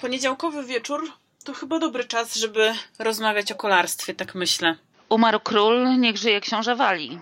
[0.00, 1.12] Poniedziałkowy wieczór
[1.44, 4.76] to chyba dobry czas, żeby rozmawiać o kolarstwie, tak myślę.
[5.08, 7.18] Umarł król, niech żyje książę Wali.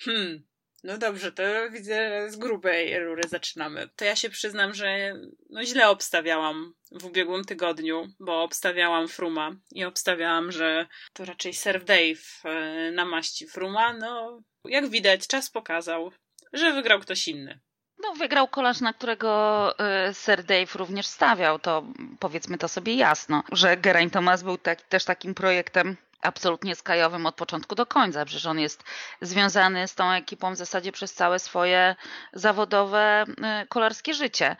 [0.00, 0.42] Hmm,
[0.84, 3.88] no dobrze, to widzę z grubej rury zaczynamy.
[3.96, 5.14] To ja się przyznam, że
[5.50, 11.84] no źle obstawiałam w ubiegłym tygodniu, bo obstawiałam Fruma i obstawiałam, że to raczej Serve
[11.84, 13.92] Dave e, namaści Fruma.
[13.92, 16.12] No, jak widać, czas pokazał,
[16.52, 17.60] że wygrał ktoś inny.
[18.04, 19.74] No, wygrał kolarz, na którego
[20.08, 21.58] y, Sir Dave również stawiał.
[21.58, 21.84] To
[22.20, 27.34] powiedzmy to sobie jasno, że Geraint Thomas był tak, też takim projektem absolutnie skajowym od
[27.34, 28.24] początku do końca.
[28.24, 28.84] Przecież on jest
[29.20, 31.96] związany z tą ekipą w zasadzie przez całe swoje
[32.32, 34.56] zawodowe y, kolarskie życie.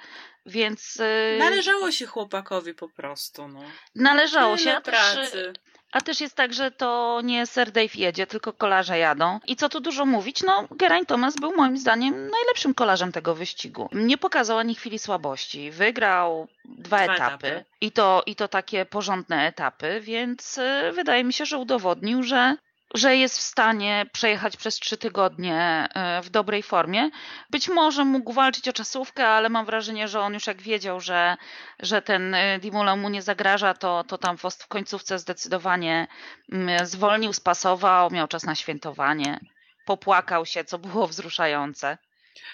[0.47, 0.97] Więc.
[1.01, 3.49] Y, należało się chłopakowi po prostu.
[3.49, 3.61] No.
[3.95, 4.81] Należało Tyle się.
[4.81, 5.31] pracy.
[5.31, 9.41] Też, a też jest tak, że to nie Sir Dave jedzie, tylko kolarze jadą.
[9.47, 13.89] I co tu dużo mówić, no Geraint Thomas był moim zdaniem najlepszym kolarzem tego wyścigu.
[13.93, 15.71] Nie pokazał ani chwili słabości.
[15.71, 17.65] Wygrał dwa, Dwa etapy, etapy.
[17.81, 22.57] I, to, i to takie porządne etapy, więc y, wydaje mi się, że udowodnił, że
[22.95, 27.11] że jest w stanie przejechać przez trzy tygodnie y, w dobrej formie.
[27.51, 31.37] Być może mógł walczyć o czasówkę, ale mam wrażenie, że on już jak wiedział, że,
[31.81, 36.07] że ten y, Dimula mu nie zagraża, to, to tam w końcówce zdecydowanie
[36.53, 39.41] mm, zwolnił, spasował, miał czas na świętowanie,
[39.87, 41.99] popłakał się, co było wzruszające.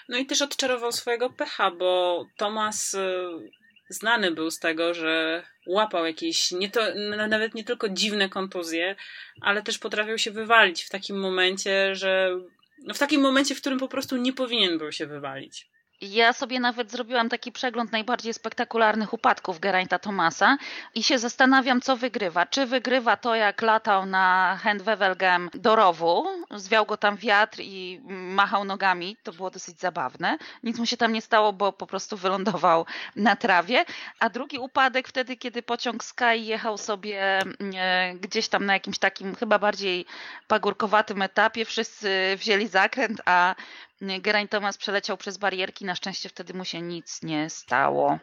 [0.09, 3.51] No i też odczarował swojego pecha, bo Tomas y,
[3.93, 6.81] znany był z tego, że łapał jakieś, nie to,
[7.29, 8.95] nawet nie tylko dziwne kontuzje,
[9.41, 12.37] ale też potrafił się wywalić w takim momencie, że
[12.83, 15.69] no w takim momencie, w którym po prostu nie powinien był się wywalić.
[16.01, 20.57] Ja sobie nawet zrobiłam taki przegląd najbardziej spektakularnych upadków Geraint'a Thomasa
[20.95, 22.45] i się zastanawiam, co wygrywa.
[22.45, 28.65] Czy wygrywa to, jak latał na Handwevelgem do rowu, zwiał go tam wiatr i machał
[28.65, 30.37] nogami, to było dosyć zabawne.
[30.63, 32.85] Nic mu się tam nie stało, bo po prostu wylądował
[33.15, 33.85] na trawie.
[34.19, 37.41] A drugi upadek wtedy, kiedy pociąg Sky jechał sobie
[37.75, 40.05] e, gdzieś tam na jakimś takim chyba bardziej
[40.47, 43.55] pagórkowatym etapie, wszyscy wzięli zakręt, a
[44.01, 48.19] Geraint Thomas przeleciał przez barierki, na szczęście wtedy mu się nic nie stało.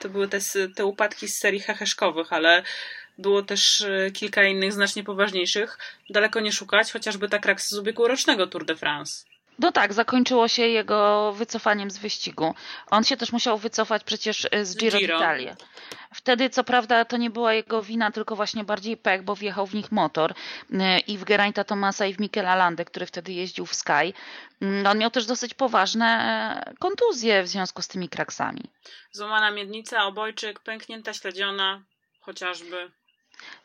[0.00, 0.38] To były te,
[0.76, 2.62] te upadki z serii heheszkowych, ale
[3.18, 5.78] było też y, kilka innych znacznie poważniejszych.
[6.10, 9.24] Daleko nie szukać, chociażby ta kraksa z ubiegłorocznego Tour de France.
[9.58, 12.54] No tak, zakończyło się jego wycofaniem z wyścigu.
[12.90, 15.18] On się też musiał wycofać przecież y, z Giro Giro.
[15.18, 15.56] d'Italia.
[16.14, 19.74] Wtedy, co prawda, to nie była jego wina, tylko właśnie bardziej pech, bo wjechał w
[19.74, 20.74] nich motor y,
[21.06, 24.12] i w Geraint'a Thomasa i w Michela Landę, który wtedy jeździł w Sky.
[24.62, 28.62] Mm, On miał też dosyć poważne e, kontuzje w związku z tymi kraksami.
[29.12, 31.82] Złamana miednica, obojczyk, pęknięta śledziona,
[32.20, 32.90] chociażby.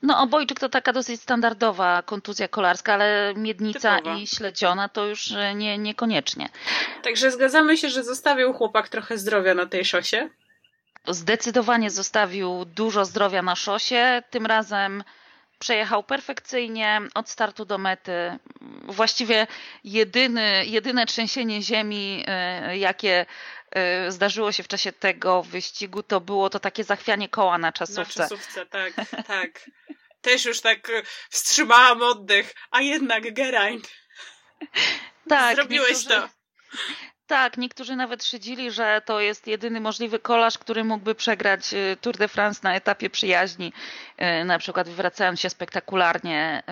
[0.02, 4.18] No, obojczyk to taka dosyć standardowa kontuzja kolarska, ale miednica Typowa.
[4.18, 6.50] i śledziona to już e, nie, niekoniecznie.
[7.03, 10.30] Także zgadzamy się, że zostawił chłopak trochę zdrowia na tej szosie.
[11.08, 14.24] Zdecydowanie zostawił dużo zdrowia na szosie.
[14.30, 15.03] Tym razem
[15.59, 18.40] przejechał perfekcyjnie od startu do mety.
[18.84, 19.47] Właściwie
[19.84, 23.25] jedyny, jedyne trzęsienie ziemi, e, jakie
[24.09, 28.13] zdarzyło się w czasie tego wyścigu, to było to takie zachwianie koła na Na czasówce.
[28.13, 28.94] czasówce, tak,
[29.28, 29.69] tak.
[30.22, 33.91] Też już tak y, wstrzymałam oddech, a jednak Geraint,
[35.29, 36.29] Tak, zrobiłeś niektórzy- to.
[37.28, 42.18] Tak, niektórzy nawet szydzili, że to jest jedyny możliwy kolarz, który mógłby przegrać y, Tour
[42.18, 43.74] de France na etapie przyjaźni,
[44.42, 46.64] y, na przykład wracając się spektakularnie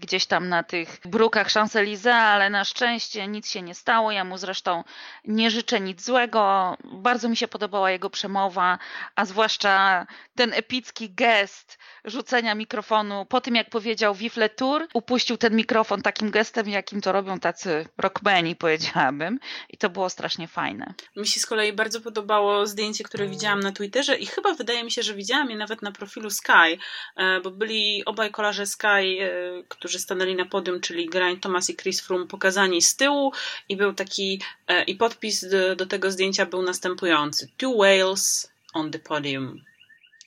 [0.00, 4.12] gdzieś tam na tych brukach Champs-Élysées, ale na szczęście nic się nie stało.
[4.12, 4.84] Ja mu zresztą
[5.24, 6.76] nie życzę nic złego.
[6.84, 8.78] Bardzo mi się podobała jego przemowa,
[9.16, 15.56] a zwłaszcza ten epicki gest rzucenia mikrofonu po tym, jak powiedział Vive Tour, upuścił ten
[15.56, 19.38] mikrofon takim gestem, jakim to robią tacy rockmeni, powiedziałabym.
[19.68, 20.94] I to było strasznie fajne.
[21.16, 24.90] Mi się z kolei bardzo podobało zdjęcie, które widziałam na Twitterze i chyba wydaje mi
[24.90, 26.78] się, że widziałam je nawet na profilu Sky,
[27.16, 29.28] e, bo byli obaj kolarze Sky, e,
[29.68, 33.32] którzy stanęli na podium, czyli Geraint Thomas i Chris Froome pokazani z tyłu
[33.68, 37.48] i był taki, e, i podpis do, do tego zdjęcia był następujący.
[37.56, 39.64] Two whales on the podium.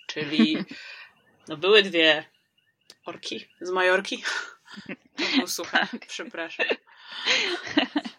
[0.07, 0.57] Czyli
[1.50, 2.25] no były dwie
[3.06, 4.24] orki z Majorki.
[5.18, 6.65] To był słuchaj, przepraszam.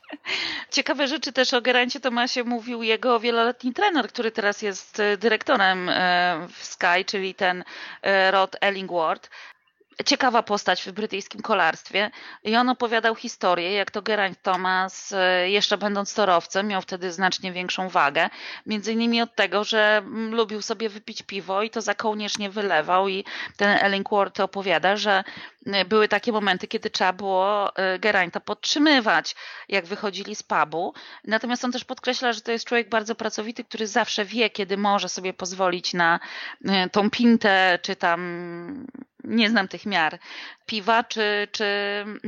[0.71, 5.89] Ciekawe rzeczy też o Gerancie Tomasie mówił jego wieloletni trener, który teraz jest e, dyrektorem
[5.89, 7.65] e, w Sky, czyli ten
[8.03, 9.31] e, Rod Ellingworth.
[10.07, 12.11] ciekawa postać w brytyjskim kolarstwie.
[12.45, 15.15] I on opowiadał historię, jak to Geraint Thomas,
[15.47, 18.31] jeszcze będąc torowcem, miał wtedy znacznie większą wagę,
[18.67, 22.51] między innymi od tego, że mm, lubił sobie wypić piwo i to za kołnierz nie
[22.51, 23.09] wylewał.
[23.09, 23.25] I
[23.57, 25.25] ten Ellingworth opowiada, że
[25.89, 29.35] były takie momenty, kiedy trzeba było e, Gerainta podtrzymywać,
[29.69, 30.95] jak wychodzili z pubu.
[31.25, 35.09] Natomiast on też podkreśla, że to jest człowiek bardzo pracowity, który zawsze wie, kiedy może
[35.09, 36.21] sobie pozwolić na
[36.93, 38.87] tą pintę, czy tam
[39.25, 40.19] nie znam tych miar,
[40.67, 41.65] piwa, czy, czy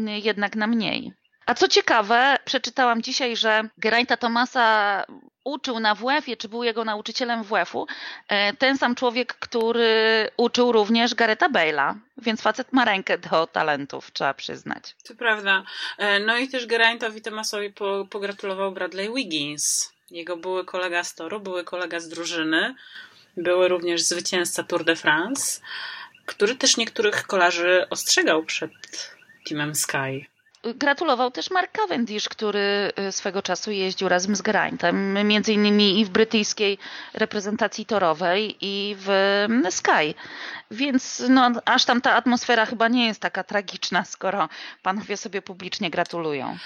[0.07, 1.22] jednak na mniej.
[1.47, 5.05] A co ciekawe, przeczytałam dzisiaj, że Geraint'a Tomasa
[5.45, 7.87] uczył na WF-ie, czy był jego nauczycielem WF-u,
[8.29, 14.13] e, ten sam człowiek, który uczył również Gareta Bale'a, więc facet ma rękę do talentów,
[14.13, 14.95] trzeba przyznać.
[15.09, 15.63] To prawda.
[15.99, 17.73] E, no i też Geraint'owi Tomasowi
[18.11, 22.75] pogratulował Bradley Wiggins, jego były kolega z toru, były kolega z drużyny,
[23.37, 25.61] były również zwycięzca Tour de France
[26.27, 28.71] który też niektórych kolarzy ostrzegał przed
[29.49, 30.27] Teamem Sky.
[30.63, 36.05] Gratulował też Mark Cavendish, który y, swego czasu jeździł razem z Graintem, między innymi i
[36.05, 36.79] w brytyjskiej
[37.15, 40.15] reprezentacji torowej i w mm, Sky.
[40.71, 44.49] Więc no, aż tam ta atmosfera chyba nie jest taka tragiczna, skoro
[44.83, 46.59] panowie sobie publicznie gratulują.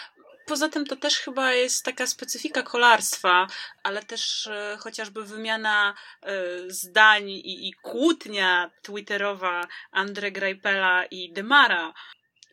[0.47, 3.47] Poza tym to też chyba jest taka specyfika kolarstwa,
[3.83, 6.33] ale też e, chociażby wymiana e,
[6.69, 9.61] zdań i, i kłótnia twitterowa
[9.93, 11.93] Andre Greipela i Demara.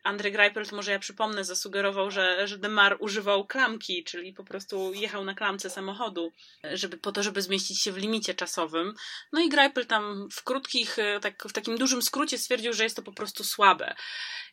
[0.04, 5.26] Andre Greipel, może ja przypomnę, zasugerował, że, że Demar używał klamki, czyli po prostu jechał
[5.26, 6.32] na klamce samochodu,
[6.74, 8.96] żeby, po to, żeby zmieścić się w limicie czasowym.
[9.32, 12.96] No i Greipel tam w krótkich, e, tak, w takim dużym skrócie stwierdził, że jest
[12.96, 13.96] to po prostu słabe.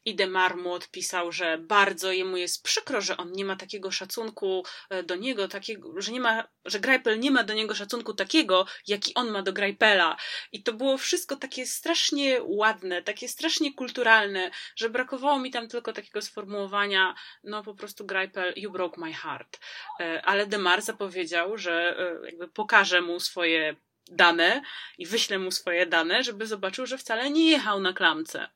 [0.05, 4.65] I Demar mu odpisał, że bardzo jemu jest przykro, że on nie ma takiego szacunku
[4.91, 8.67] e, do niego, takiego, że nie ma, że Greipel nie ma do niego szacunku takiego,
[8.87, 10.17] jaki on ma do Greipela.
[10.53, 15.93] I to było wszystko takie strasznie ładne, takie strasznie kulturalne, że brakowało mi tam tylko
[15.93, 17.15] takiego sformułowania,
[17.45, 19.61] no po prostu Greipel, you broke my heart.
[20.01, 23.77] E, ale Demar zapowiedział, że e, jakby pokaże mu swoje
[24.11, 24.63] dane
[24.99, 28.49] i wyślę mu swoje dane, żeby zobaczył, że wcale nie jechał na klamce.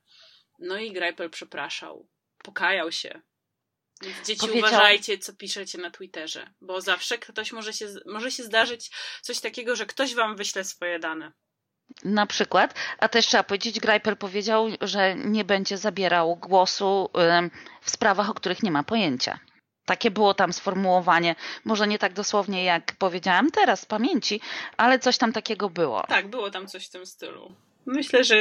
[0.59, 2.07] No i Greipel przepraszał.
[2.37, 3.21] Pokajał się.
[4.01, 4.69] Więc dzieci Powiedział...
[4.69, 8.91] uważajcie, co piszecie na Twitterze, bo zawsze ktoś może się, może się zdarzyć
[9.21, 11.31] coś takiego, że ktoś wam wyśle swoje dane.
[12.03, 17.09] Na przykład, a też trzeba powiedzieć, Greipel powiedział, że nie będzie zabierał głosu
[17.81, 19.39] w sprawach, o których nie ma pojęcia.
[19.85, 21.35] Takie było tam sformułowanie,
[21.65, 24.41] może nie tak dosłownie jak powiedziałam teraz z pamięci,
[24.77, 26.03] ale coś tam takiego było.
[26.07, 27.55] Tak, było tam coś w tym stylu.
[27.85, 28.35] Myślę, że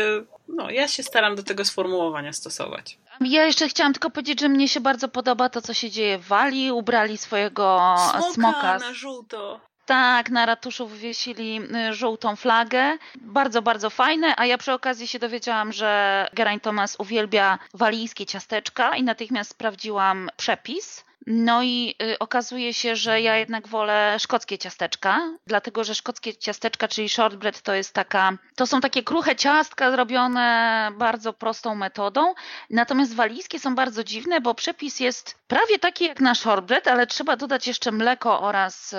[0.48, 2.98] no, ja się staram do tego sformułowania stosować.
[3.20, 6.26] Ja jeszcze chciałam tylko powiedzieć, że mnie się bardzo podoba to, co się dzieje w
[6.26, 6.72] Walii.
[6.72, 8.32] Ubrali swojego smoka.
[8.32, 8.78] smoka.
[8.78, 9.60] na żółto.
[9.86, 11.60] Tak, na ratuszu wywiesili
[11.90, 12.98] y, żółtą flagę.
[13.20, 18.96] Bardzo, bardzo fajne, a ja przy okazji się dowiedziałam, że Geraint Thomas uwielbia walijskie ciasteczka
[18.96, 21.03] i natychmiast sprawdziłam przepis.
[21.26, 26.88] No i y, okazuje się, że ja jednak wolę szkockie ciasteczka, dlatego że szkockie ciasteczka,
[26.88, 32.34] czyli shortbread, to jest taka, to są takie kruche ciastka zrobione bardzo prostą metodą.
[32.70, 37.36] Natomiast walijskie są bardzo dziwne, bo przepis jest prawie taki jak na shortbread, ale trzeba
[37.36, 38.96] dodać jeszcze mleko oraz y,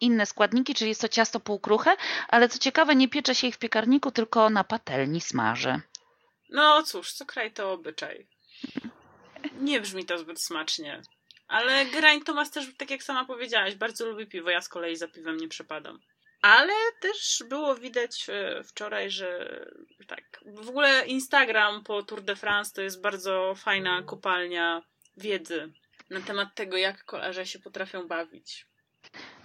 [0.00, 1.96] inne składniki, czyli jest to ciasto półkruche,
[2.28, 5.80] ale co ciekawe, nie piecze się ich w piekarniku, tylko na patelni smaży.
[6.50, 8.26] No cóż, co kraj to obyczaj.
[9.60, 11.02] Nie brzmi to zbyt smacznie.
[11.52, 14.50] Ale Geraint Thomas też, tak jak sama powiedziałaś, bardzo lubi piwo.
[14.50, 16.00] Ja z kolei za piwem nie przepadam.
[16.42, 19.60] Ale też było widać e, wczoraj, że
[20.06, 24.82] tak, w ogóle Instagram po Tour de France to jest bardzo fajna kopalnia
[25.16, 25.72] wiedzy
[26.10, 28.66] na temat tego, jak kolarze się potrafią bawić.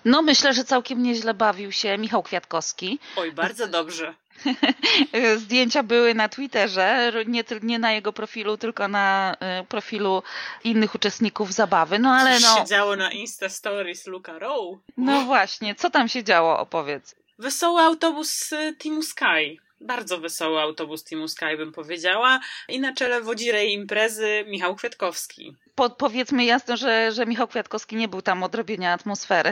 [0.05, 2.99] No, myślę, że całkiem nieźle bawił się Michał Kwiatkowski.
[3.15, 4.15] Oj, bardzo dobrze.
[5.37, 10.23] Zdjęcia były na Twitterze, nie, nie na jego profilu, tylko na y, profilu
[10.63, 11.99] innych uczestników zabawy.
[11.99, 12.57] No ale Co no.
[12.57, 14.77] się działo na Insta Stories Luka Rowe?
[14.97, 17.15] No właśnie, co tam się działo, opowiedz.
[17.39, 19.66] Wesoły autobus Teamu Sky.
[19.81, 22.39] Bardzo wesoły autobus Teamu Sky bym powiedziała.
[22.69, 28.07] I na czele wodzirej imprezy Michał Kwiatkowski po, powiedzmy jasno, że, że Michał Kwiatkowski nie
[28.07, 29.49] był tam od robienia atmosfery.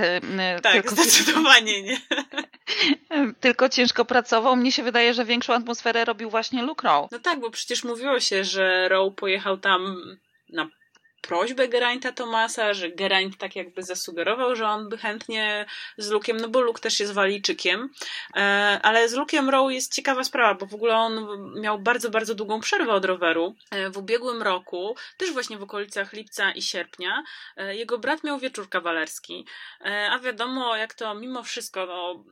[0.58, 2.01] Y, tak, tylko, zdecydowanie nie.
[3.41, 4.55] tylko ciężko pracował.
[4.55, 7.08] Mnie się wydaje, że większą atmosferę robił właśnie Luke Rowe.
[7.12, 9.96] No tak, bo przecież mówiło się, że Rowe pojechał tam
[10.50, 10.67] na
[11.27, 15.65] prośbę Geraint'a Tomasa, że Geraint tak jakby zasugerował, że on by chętnie
[15.98, 17.89] z Lukiem, no bo Luke też jest walijczykiem,
[18.36, 18.39] e,
[18.84, 21.27] ale z Lukiem Rowe jest ciekawa sprawa, bo w ogóle on
[21.62, 23.55] miał bardzo, bardzo długą przerwę od roweru.
[23.72, 27.24] E, w ubiegłym roku, też właśnie w okolicach lipca i sierpnia,
[27.58, 29.46] e, jego brat miał wieczór kawalerski,
[30.12, 32.24] a wiadomo jak to mimo wszystko, no,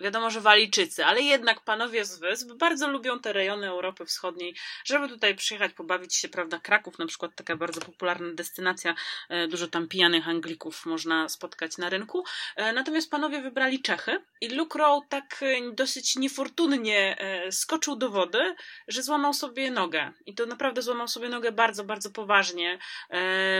[0.00, 5.08] wiadomo, że Walijczycy, ale jednak panowie z wysp bardzo lubią te rejony Europy Wschodniej, żeby
[5.08, 8.94] tutaj przyjechać, pobawić się, prawda, Kraków na przykład, taka bardzo popularna destynacja,
[9.28, 12.24] e, dużo tam pijanych Anglików można spotkać na rynku,
[12.56, 17.16] e, natomiast panowie wybrali Czechy i Luke Rowe tak e, dosyć niefortunnie
[17.50, 18.54] skoczył do wody,
[18.88, 20.12] że złamał sobie nogę.
[20.26, 22.78] I to naprawdę złamał sobie nogę bardzo, bardzo poważnie,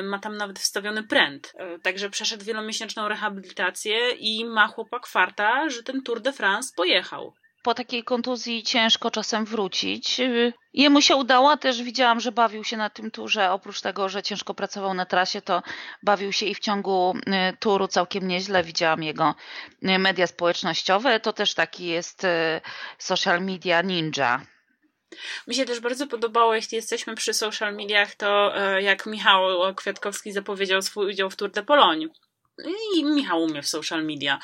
[0.02, 1.52] ma tam nawet wstawiony pręt,
[1.82, 7.34] także przeszedł wielomiesięczną rehabilitację i ma chłopak farta, że ten Tour de France pojechał.
[7.62, 10.20] Po takiej kontuzji ciężko czasem wrócić.
[10.72, 13.50] Jemu się udało, też widziałam, że bawił się na tym turze.
[13.50, 15.62] Oprócz tego, że ciężko pracował na trasie, to
[16.02, 18.64] bawił się i w ciągu y, turu całkiem nieźle.
[18.64, 19.34] Widziałam jego
[19.82, 21.20] y, media społecznościowe.
[21.20, 22.60] To też taki jest y,
[22.98, 24.46] social media ninja.
[25.46, 30.82] Mi się też bardzo podobało, jeśli jesteśmy przy social mediach, to jak Michał Kwiatkowski zapowiedział
[30.82, 32.08] swój udział w Tour de Pologne.
[32.96, 34.38] I Michał umie w social media.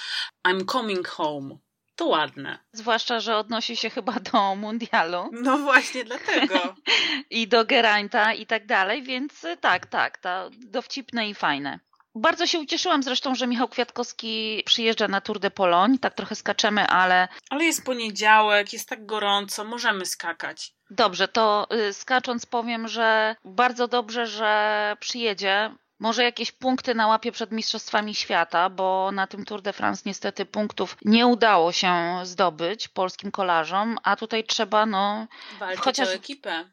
[0.49, 1.59] I'm coming home.
[1.97, 2.59] To ładne.
[2.73, 5.31] Zwłaszcza, że odnosi się chyba do mundialu.
[5.33, 6.75] No właśnie, dlatego.
[7.31, 11.79] I do Geraint'a i tak dalej, więc tak, tak, to dowcipne i fajne.
[12.15, 15.99] Bardzo się ucieszyłam zresztą, że Michał Kwiatkowski przyjeżdża na Tour de Pologne.
[15.99, 17.29] Tak trochę skaczemy, ale.
[17.51, 20.75] Ale jest poniedziałek, jest tak gorąco, możemy skakać.
[20.91, 25.71] Dobrze, to y, skacząc powiem, że bardzo dobrze, że przyjedzie.
[26.05, 30.47] Może jakieś punkty na łapie przed Mistrzostwami Świata, bo na tym Tour de France niestety
[30.47, 35.27] punktów nie udało się zdobyć polskim kolarzom, a tutaj trzeba no...
[35.59, 36.09] Walczyć chociaż...
[36.09, 36.65] o ekipę.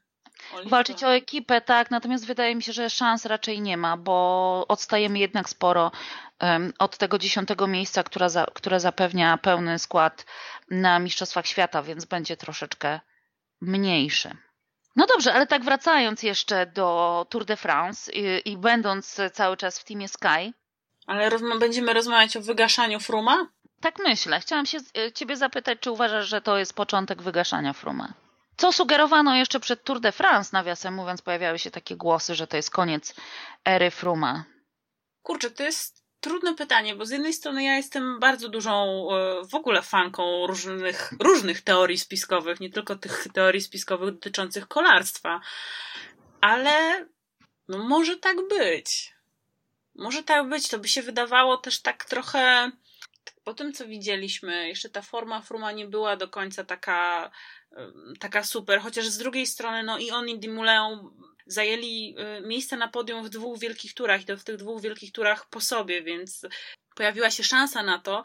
[0.53, 4.65] O walczyć o ekipę, tak, natomiast wydaje mi się, że szans raczej nie ma, bo
[4.67, 5.91] odstajemy jednak sporo
[6.41, 10.25] um, od tego dziesiątego miejsca, która za, które zapewnia pełny skład
[10.71, 13.00] na Mistrzostwach Świata, więc będzie troszeczkę
[13.61, 14.38] mniejszy.
[14.95, 19.79] No dobrze, ale tak wracając jeszcze do Tour de France i, i będąc cały czas
[19.79, 20.53] w teamie Sky.
[21.07, 23.48] Ale rozma będziemy rozmawiać o wygaszaniu Fruma?
[23.81, 24.39] Tak myślę.
[24.39, 28.13] Chciałam się e, ciebie zapytać, czy uważasz, że to jest początek wygaszania Fruma?
[28.57, 32.57] Co sugerowano jeszcze przed Tour de France, nawiasem mówiąc, pojawiały się takie głosy, że to
[32.57, 33.15] jest koniec
[33.65, 34.43] ery Fruma.
[35.21, 39.55] Kurczę, to jest Trudne pytanie, bo z jednej strony ja jestem bardzo dużą e, w
[39.55, 45.41] ogóle fanką różnych, różnych teorii spiskowych, nie tylko tych teorii spiskowych dotyczących kolarstwa,
[46.41, 47.05] ale
[47.67, 49.13] no może tak być.
[49.95, 52.71] Może tak być, to by się wydawało też tak trochę
[53.43, 57.31] po tym, co widzieliśmy, jeszcze ta forma Fruma nie była do końca taka,
[58.19, 61.11] taka super, chociaż z drugiej strony, no i on i Dimuleon
[61.45, 65.12] zajęli y, miejsce na podium w dwóch wielkich turach i to w tych dwóch wielkich
[65.12, 66.45] turach po sobie, więc
[66.95, 68.24] pojawiła się szansa na to,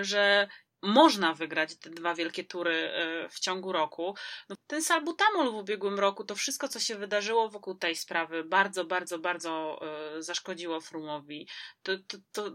[0.00, 0.48] y, że
[0.84, 4.14] można wygrać te dwa wielkie tury e, w ciągu roku.
[4.48, 8.84] No, ten salbutamol w ubiegłym roku, to wszystko, co się wydarzyło wokół tej sprawy, bardzo,
[8.84, 9.80] bardzo, bardzo
[10.16, 11.48] e, zaszkodziło Frumowi.
[11.82, 12.50] To, to, to,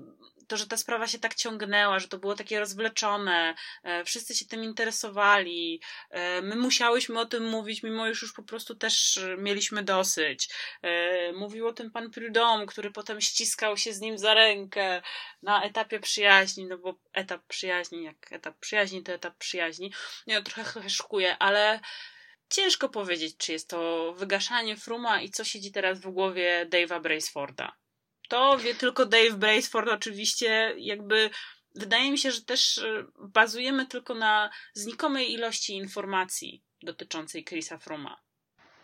[0.47, 4.45] to, że ta sprawa się tak ciągnęła, że to było takie rozwleczone, e, wszyscy się
[4.45, 5.81] tym interesowali,
[6.41, 10.49] my musiałyśmy o tym mówić, mimo już już po prostu też mieliśmy dosyć.
[11.33, 15.01] Mówił o tym pan Prudhomme, który potem ściskał się z nim za rękę
[15.41, 19.93] na etapie przyjaźni, no bo etap przyjaźni, jak etap przyjaźni to etap przyjaźni.
[20.27, 21.79] Ja trochę szkuję, ale
[22.49, 27.75] ciężko powiedzieć, czy jest to wygaszanie Fruma i co siedzi teraz w głowie Dave'a Braceforda.
[28.29, 31.29] To wie tylko Dave Braceford oczywiście jakby
[31.75, 38.21] wydaje mi się, że też e, bazujemy tylko na znikomej ilości informacji dotyczącej Chrisa Fruma.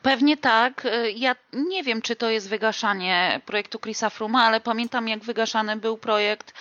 [0.06, 0.86] Pewnie tak.
[0.86, 5.76] Y, ja nie wiem, czy to jest wygaszanie projektu Chrisa Fruma, ale pamiętam, jak wygaszany
[5.76, 6.54] był projekt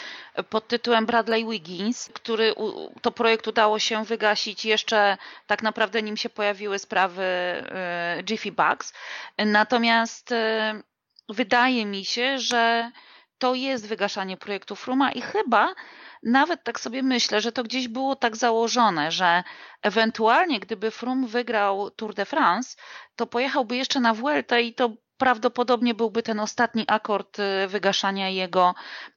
[0.51, 2.55] pod tytułem Bradley Wiggins, który
[3.03, 7.23] to projekt udało się wygasić jeszcze tak naprawdę nim się pojawiły sprawy
[8.19, 8.93] y, Jiffy Bugs.
[9.39, 10.37] Natomiast y,
[11.29, 12.91] wydaje mi się, że
[13.45, 15.75] to jest wygaszanie projektu Fruma i chyba
[16.23, 19.43] nawet tak sobie myślę, że to gdzieś było tak założone, że
[19.83, 22.77] ewentualnie gdyby Froome wygrał Tour de France,
[23.17, 28.75] to pojechałby jeszcze na Vuelta i to prawdopodobnie byłby ten ostatni akord y, wygaszania jego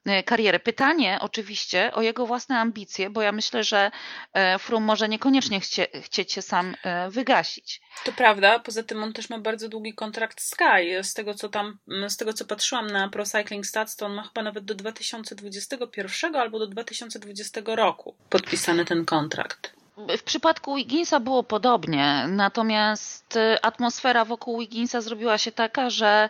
[0.08, 0.58] y, kariery.
[0.58, 3.90] Pytanie oczywiście o jego własne ambicje, bo ja myślę, że
[4.32, 7.80] e, Frum może niekoniecznie chcie, chcieć się sam e, wygasić.
[8.04, 11.02] To prawda, poza tym on też ma bardzo długi kontrakt Sky.
[11.02, 11.78] Z tego co tam,
[12.08, 16.36] z tego co patrzyłam na Pro Cycling Stats, to on ma chyba nawet do 2021
[16.36, 19.77] albo do 2020 roku podpisany ten kontrakt.
[20.18, 26.28] W przypadku Wigginsa było podobnie, natomiast y, atmosfera wokół Wigginsa zrobiła się taka, że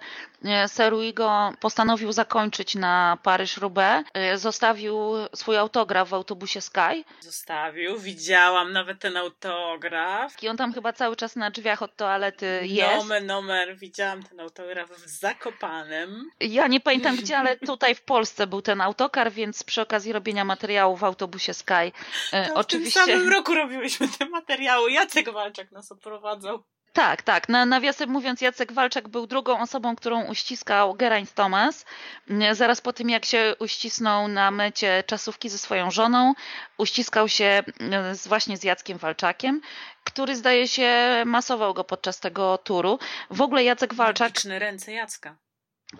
[0.66, 4.04] Seruigo postanowił zakończyć na Paryż-Roubaix.
[4.34, 7.04] Zostawił swój autograf w autobusie Sky.
[7.20, 10.42] Zostawił, widziałam nawet ten autograf.
[10.42, 12.96] I on tam chyba cały czas na drzwiach od toalety jest.
[12.96, 16.30] Nomen, nomen, widziałam ten autograf w Zakopanem.
[16.40, 20.44] Ja nie pamiętam gdzie, ale tutaj w Polsce był ten autokar, więc przy okazji robienia
[20.44, 21.92] materiału w autobusie Sky
[22.30, 23.00] to oczywiście...
[23.00, 24.92] W tym samym roku robiłyśmy te materiały.
[24.92, 26.64] Jacek Walczak nas oprowadzał.
[26.98, 27.48] Tak, tak.
[27.48, 31.84] Na, nawiasem mówiąc, Jacek Walczak był drugą osobą, którą uściskał Geraint Thomas.
[32.52, 36.34] Zaraz po tym, jak się uścisnął na mecie czasówki ze swoją żoną,
[36.78, 37.62] uściskał się
[38.12, 39.60] z, właśnie z Jackiem Walczakiem,
[40.04, 42.98] który zdaje się masował go podczas tego turu.
[43.30, 44.28] W ogóle Jacek Walczak...
[44.28, 45.36] Magiczne ręce Jacka.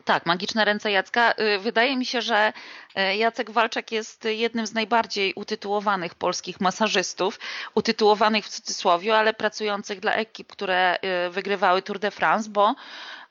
[0.05, 1.33] Tak, magiczne ręce Jacka.
[1.33, 2.53] Y, wydaje mi się, że
[2.99, 7.41] y, Jacek Walczak jest jednym z najbardziej utytułowanych polskich masażystów,
[7.75, 12.75] utytułowanych w cudzysłowie, ale pracujących dla ekip, które y, wygrywały Tour de France, bo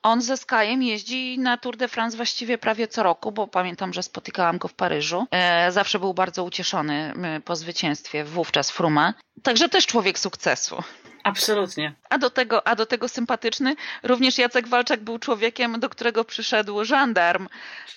[0.04, 4.04] on ze Skyem jeździ na Tour de France właściwie prawie co roku, bo pamiętam, że
[4.04, 5.28] spotykałam go w Paryżu.
[5.70, 7.14] Zawsze był bardzo ucieszony
[7.46, 9.14] po zwycięstwie wówczas Fruma.
[9.44, 10.84] Także też człowiek sukcesu.
[11.28, 11.94] Absolutnie.
[12.10, 13.76] A do, tego, a do tego sympatyczny.
[14.04, 17.48] Również Jacek Walczak był człowiekiem, do którego przyszedł żandarm.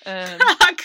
[0.59, 0.83] Tak.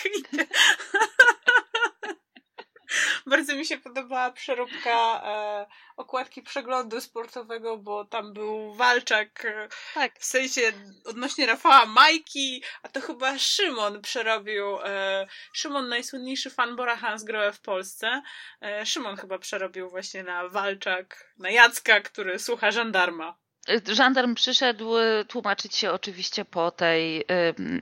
[3.25, 5.65] Bardzo mi się podobała przeróbka e,
[5.97, 10.19] okładki przeglądu sportowego, bo tam był Walczak e, tak.
[10.19, 10.61] w sensie
[11.05, 14.79] odnośnie Rafała Majki, a to chyba Szymon przerobił.
[14.83, 18.21] E, Szymon, najsłynniejszy fan Bora Hansgrohe w Polsce.
[18.61, 23.46] E, Szymon chyba przerobił właśnie na Walczak, na Jacka, który słucha żandarma.
[23.85, 27.25] Żandarm przyszedł e, tłumaczyć się oczywiście po, tej,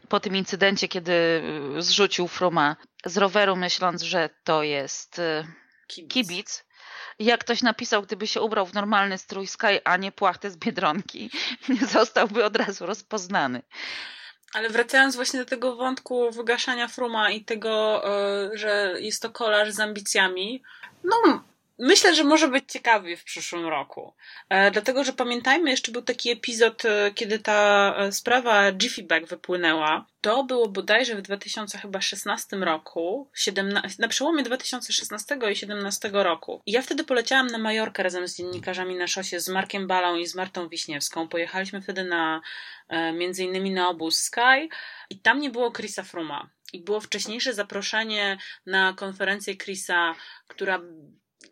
[0.10, 1.14] po tym incydencie, kiedy
[1.78, 2.76] e, zrzucił Fruma
[3.06, 5.22] z roweru, myśląc, że to jest
[5.88, 6.14] kibic.
[6.14, 6.66] kibic.
[7.20, 11.30] Jak ktoś napisał, gdyby się ubrał w normalny strój Sky, a nie płachtę z Biedronki,
[11.92, 13.62] zostałby od razu rozpoznany.
[14.54, 18.04] Ale wracając właśnie do tego wątku wygaszania Fruma i tego,
[18.54, 20.64] że jest to kolarz z ambicjami,
[21.04, 21.44] no
[21.80, 24.16] Myślę, że może być ciekawie w przyszłym roku.
[24.50, 29.26] E, dlatego, że pamiętajmy, jeszcze był taki epizod, e, kiedy ta e, sprawa Jiffy Bag
[29.26, 30.06] wypłynęła.
[30.22, 36.62] To było bodajże w 2016 roku, 17, na przełomie 2016 i 2017 roku.
[36.66, 40.28] I ja wtedy poleciałam na Majorkę razem z dziennikarzami na szosie, z Markiem Balą i
[40.28, 41.28] z Martą Wiśniewską.
[41.28, 42.42] Pojechaliśmy wtedy na,
[43.14, 44.70] między innymi na obóz Sky
[45.10, 46.50] i tam nie było Chrisa Fruma.
[46.74, 50.16] I było wcześniejsze zaproszenie na konferencję Chrisa,
[50.48, 50.82] która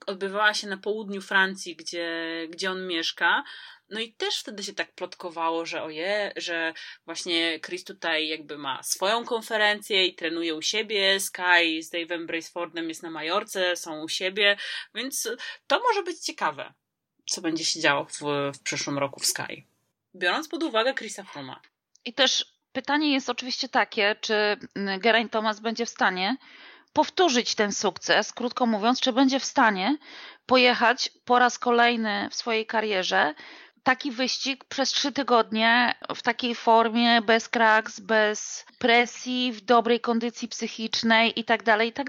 [0.08, 2.08] odbywała się na południu Francji, gdzie,
[2.50, 3.44] gdzie on mieszka.
[3.90, 6.74] No i też wtedy się tak plotkowało, że oje, że
[7.06, 12.90] właśnie Chris tutaj jakby ma swoją konferencję i trenuje u siebie, Sky z Dave'em Bracefordem
[12.90, 14.58] jest na Majorce, są u siebie,
[14.96, 15.30] więc
[15.68, 16.74] to może być ciekawe,
[17.26, 18.20] co będzie się działo w,
[18.54, 19.64] w przyszłym roku w Sky.
[20.16, 21.62] Biorąc pod uwagę Chrisa Froma.
[22.06, 24.58] I też pytanie jest oczywiście takie, czy
[25.00, 26.38] Geraint Thomas będzie w stanie
[26.94, 29.98] powtórzyć ten sukces, krótko mówiąc, czy będzie w stanie
[30.46, 33.34] pojechać po raz kolejny w swojej karierze
[33.84, 40.48] taki wyścig przez trzy tygodnie w takiej formie, bez kraks, bez presji, w dobrej kondycji
[40.48, 42.08] psychicznej i tak dalej, i tak.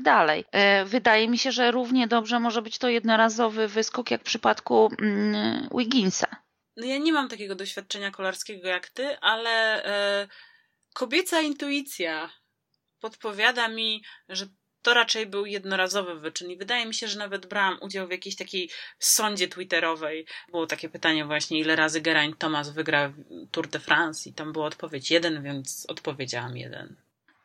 [0.53, 4.90] E, wydaje mi się, że równie dobrze może być to jednorazowy wyskok, jak w przypadku
[5.01, 6.27] mm, Wigginsa.
[6.77, 10.29] No ja nie mam takiego doświadczenia kolarskiego jak ty, ale e,
[10.94, 12.31] kobieca intuicja
[13.01, 14.47] podpowiada mi, że
[14.85, 18.37] to raczej był jednorazowy wyczyn i wydaje mi się, że nawet brałam udział w jakiejś
[18.37, 20.27] takiej sądzie twitterowej.
[20.51, 23.12] Było takie pytanie właśnie, ile razy Geraint Thomas wygra
[23.51, 26.97] Tour de France i tam była odpowiedź jeden, więc odpowiedziałam jeden.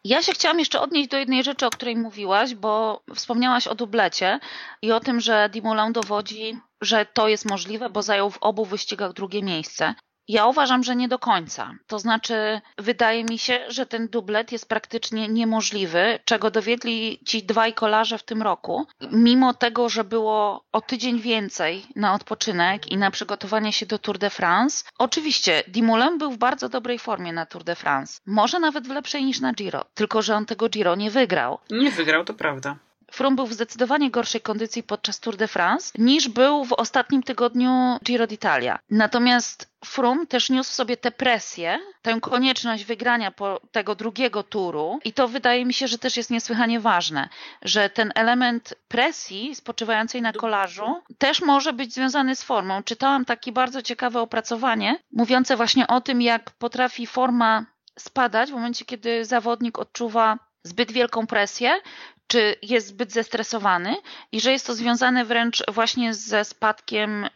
[0.03, 4.39] Ja się chciałam jeszcze odnieść do jednej rzeczy, o której mówiłaś, bo wspomniałaś o dublecie
[4.81, 9.13] i o tym, że Dumoulin dowodzi, że to jest możliwe, bo zajął w obu wyścigach
[9.13, 9.95] drugie miejsce.
[10.29, 11.71] Ja uważam, że nie do końca.
[11.87, 17.73] To znaczy, wydaje mi się, że ten dublet jest praktycznie niemożliwy, czego dowiedli ci dwaj
[17.73, 18.87] kolarze w tym roku.
[19.11, 24.17] Mimo tego, że było o tydzień więcej na odpoczynek i na przygotowanie się do Tour
[24.17, 24.83] de France.
[24.97, 28.21] Oczywiście, Dumoulin był w bardzo dobrej formie na Tour de France.
[28.25, 31.59] Może nawet w lepszej niż na Giro, tylko że on tego Giro nie wygrał.
[31.69, 32.75] Nie wygrał, to prawda.
[33.11, 37.97] Froome był w zdecydowanie gorszej kondycji podczas Tour de France niż był w ostatnim tygodniu
[38.03, 38.79] Giro d'Italia.
[38.89, 43.33] Natomiast Froome też niósł sobie tę presję, tę konieczność wygrania
[43.71, 47.29] tego drugiego turu i to wydaje mi się, że też jest niesłychanie ważne,
[47.61, 52.83] że ten element presji spoczywającej na kolarzu też może być związany z formą.
[52.83, 57.65] Czytałam takie bardzo ciekawe opracowanie mówiące właśnie o tym, jak potrafi forma
[57.99, 61.81] spadać w momencie, kiedy zawodnik odczuwa zbyt wielką presję,
[62.29, 63.95] czy jest zbyt zestresowany
[64.31, 67.29] i że jest to związane wręcz właśnie ze spadkiem y,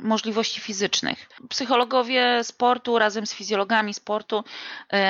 [0.00, 1.28] możliwości fizycznych.
[1.48, 4.44] Psychologowie sportu razem z fizjologami sportu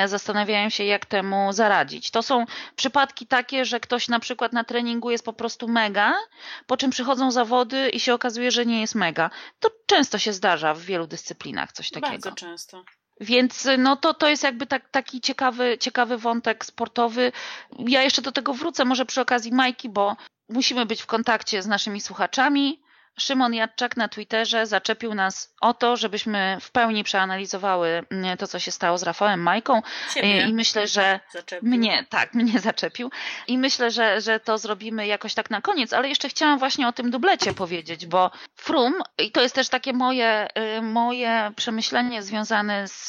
[0.03, 2.11] y, zastanawiają się, jak temu zaradzić.
[2.11, 6.13] To są przypadki takie, że ktoś na przykład na treningu jest po prostu mega,
[6.67, 9.29] po czym przychodzą zawody i się okazuje, że nie jest mega.
[9.59, 12.11] To często się zdarza w wielu dyscyplinach coś takiego.
[12.11, 12.83] Bardzo często.
[13.19, 17.31] Więc no to, to jest jakby tak, taki ciekawy, ciekawy wątek sportowy.
[17.79, 20.15] Ja jeszcze do tego wrócę, może przy okazji Majki, bo
[20.49, 22.81] musimy być w kontakcie z naszymi słuchaczami.
[23.19, 28.59] Szymon Jadczak na Twitterze zaczepił nas o to, żebyśmy w pełni przeanalizowały mm, to, co
[28.59, 29.81] się stało z Rafałem Majką.
[30.13, 31.69] Ciebie I myślę, że zaczepił.
[31.69, 33.11] mnie, tak, mnie zaczepił.
[33.47, 36.91] I myślę, że, że to zrobimy jakoś tak na koniec, ale jeszcze chciałam właśnie o
[36.91, 42.87] tym dublecie powiedzieć, bo Frum, i to jest też takie moje, y, moje przemyślenie związane
[42.87, 43.05] z,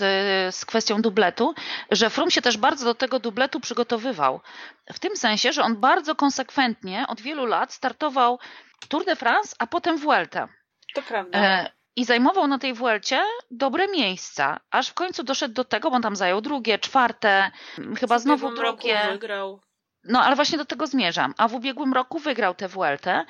[0.54, 1.54] z kwestią dubletu,
[1.90, 4.40] że Frum się też bardzo do tego dubletu przygotowywał.
[4.92, 8.38] W tym sensie, że on bardzo konsekwentnie od wielu lat startował
[8.88, 10.48] Tour de France, a potem Vuelta.
[10.94, 11.38] To prawda.
[11.38, 15.96] E, I zajmował na tej Vuelcie dobre miejsca, aż w końcu doszedł do tego, bo
[15.96, 17.50] on tam zajął drugie, czwarte,
[17.98, 19.00] chyba W znowu drugie.
[19.12, 19.60] wygrał.
[20.04, 21.34] No ale właśnie do tego zmierzam.
[21.38, 23.24] A w ubiegłym roku wygrał tę Vueltę.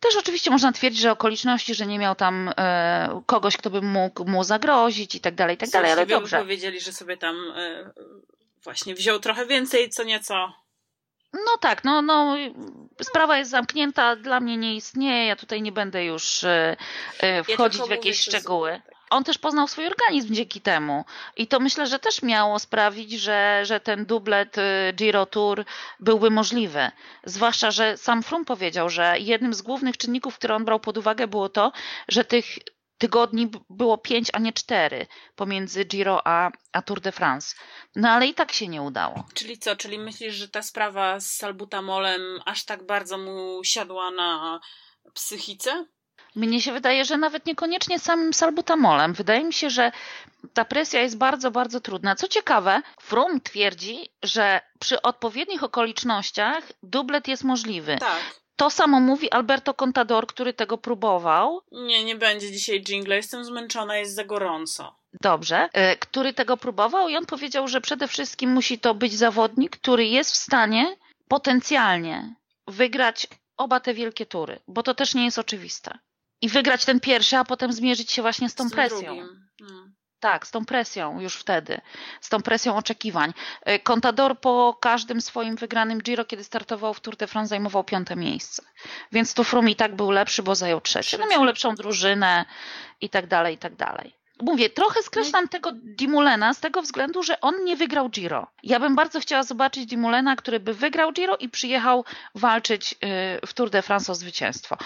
[0.00, 4.24] Też oczywiście można twierdzić, że okoliczności, że nie miał tam e, kogoś, kto by mógł
[4.24, 6.38] mu zagrozić i tak dalej, i tak dalej, ale dobrze.
[6.38, 7.90] powiedzieli, że sobie tam e,
[8.64, 10.52] właśnie wziął trochę więcej, co nieco.
[11.32, 12.36] No tak, no, no
[13.02, 16.76] sprawa jest zamknięta, dla mnie nie istnieje, ja tutaj nie będę już e,
[17.20, 18.80] e, wchodzić tylko w jakieś szczegóły.
[19.10, 21.04] On też poznał swój organizm dzięki temu
[21.36, 24.62] i to myślę, że też miało sprawić, że, że ten dublet y,
[24.94, 25.64] Giro Tour
[26.00, 26.90] byłby możliwy.
[27.24, 31.26] Zwłaszcza, że sam Froome powiedział, że jednym z głównych czynników, które on brał pod uwagę
[31.26, 31.72] było to,
[32.08, 32.46] że tych
[32.98, 35.06] tygodni było pięć, a nie cztery
[35.36, 37.56] pomiędzy Giro a, a Tour de France.
[37.96, 39.24] No ale i tak się nie udało.
[39.34, 39.76] Czyli co?
[39.76, 44.60] Czyli myślisz, że ta sprawa z salbutamolem aż tak bardzo mu siadła na
[45.14, 45.84] psychice?
[46.36, 49.12] Mnie się wydaje, że nawet niekoniecznie samym salbutamolem.
[49.12, 49.92] Wydaje mi się, że
[50.54, 52.16] ta presja jest bardzo, bardzo trudna.
[52.16, 57.96] Co ciekawe, Froome twierdzi, że przy odpowiednich okolicznościach dublet jest możliwy.
[58.00, 58.40] Tak.
[58.58, 61.62] To samo mówi Alberto Contador, który tego próbował.
[61.72, 63.16] Nie, nie będzie dzisiaj jingle.
[63.16, 64.98] Jestem zmęczona, jest za gorąco.
[65.22, 69.70] Dobrze, e, który tego próbował i on powiedział, że przede wszystkim musi to być zawodnik,
[69.70, 70.96] który jest w stanie
[71.28, 72.34] potencjalnie
[72.66, 75.98] wygrać oba te wielkie tury, bo to też nie jest oczywiste.
[76.42, 79.00] I wygrać ten pierwszy, a potem zmierzyć się właśnie z tą tym presją.
[79.00, 79.48] drugim.
[79.60, 79.88] No.
[80.20, 81.80] Tak, z tą presją już wtedy,
[82.20, 83.32] z tą presją oczekiwań.
[83.62, 88.16] E, Contador po każdym swoim wygranym Giro, kiedy startował w Tour de France, zajmował piąte
[88.16, 88.62] miejsce.
[89.12, 91.18] Więc tu Froome i tak był lepszy, bo zajął trzecie.
[91.18, 92.44] No miał lepszą drużynę
[93.00, 94.18] i tak dalej, i tak dalej.
[94.42, 98.46] Mówię, trochę skreślam tego Dimulena z tego względu, że on nie wygrał Giro.
[98.62, 102.04] Ja bym bardzo chciała zobaczyć Dimulena, który by wygrał Giro i przyjechał
[102.34, 104.76] walczyć y, w Tour de France o zwycięstwo.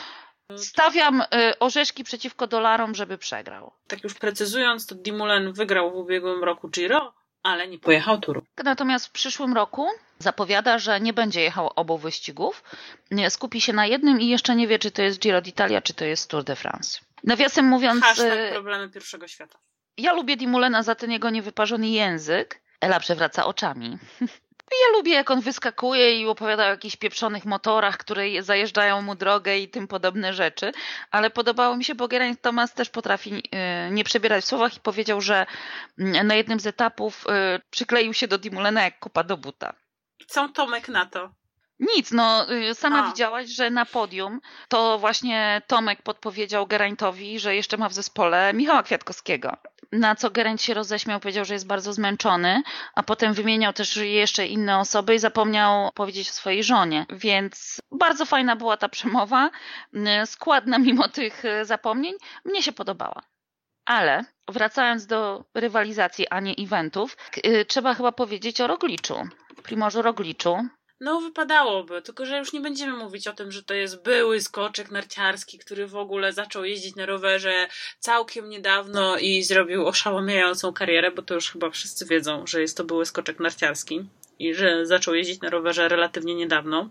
[0.59, 1.27] Stawiam y,
[1.61, 3.73] orzeszki przeciwko dolarom, żeby przegrał.
[3.89, 7.13] Tak już precyzując, to Dimulen wygrał w ubiegłym roku Giro,
[7.43, 8.43] ale nie pojechał turu.
[8.65, 9.89] Natomiast w przyszłym roku
[10.19, 12.65] zapowiada, że nie będzie jechał obu wyścigów.
[13.29, 16.05] Skupi się na jednym i jeszcze nie wie, czy to jest Giro d'Italia, czy to
[16.05, 17.01] jest Tour de France.
[17.25, 19.59] Nawiasem mówiąc, Hashtag y, problemy pierwszego świata.
[19.97, 22.63] ja lubię Dimulena za ten jego niewyparzony język.
[22.81, 23.99] Ela przewraca oczami.
[24.81, 29.15] Ja lubię, jak on wyskakuje i opowiada o jakichś pieprzonych motorach, które je- zajeżdżają mu
[29.15, 30.73] drogę i tym podobne rzeczy.
[31.11, 34.81] Ale podobało mi się, bo Geraint Thomas też potrafi y, nie przebierać w słowach i
[34.81, 35.47] powiedział, że
[35.99, 37.25] mm, na jednym z etapów
[37.57, 39.75] y, przykleił się do Dimulena jak kupa do buta.
[40.27, 41.31] Co Tomek na to?
[41.83, 43.11] Nic, no y, sama A.
[43.11, 48.83] widziałaś, że na podium to właśnie Tomek podpowiedział Geraintowi, że jeszcze ma w zespole Michała
[48.83, 49.57] Kwiatkowskiego.
[49.93, 52.63] Na co Geraint się roześmiał, powiedział, że jest bardzo zmęczony,
[52.95, 57.07] a potem wymieniał też jeszcze inne osoby i zapomniał powiedzieć o swojej żonie.
[57.11, 59.51] Więc bardzo fajna była ta przemowa,
[59.95, 62.15] y, składna mimo tych y, zapomnień.
[62.45, 63.23] Mnie się podobała.
[63.85, 67.17] Ale wracając do rywalizacji, a nie eventów,
[67.69, 69.15] trzeba chyba powiedzieć o Rogliczu.
[69.63, 70.57] Primorzu Rogliczu,
[71.03, 74.91] No, wypadałoby, tylko że już nie będziemy mówić o tym, że to jest były skoczek
[74.91, 81.23] narciarski, który w ogóle zaczął jeździć na rowerze całkiem niedawno i zrobił oszałamiającą karierę, bo
[81.23, 84.05] to już chyba wszyscy wiedzą, że jest to były skoczek narciarski
[84.39, 86.89] i że zaczął jeździć na rowerze relatywnie niedawno.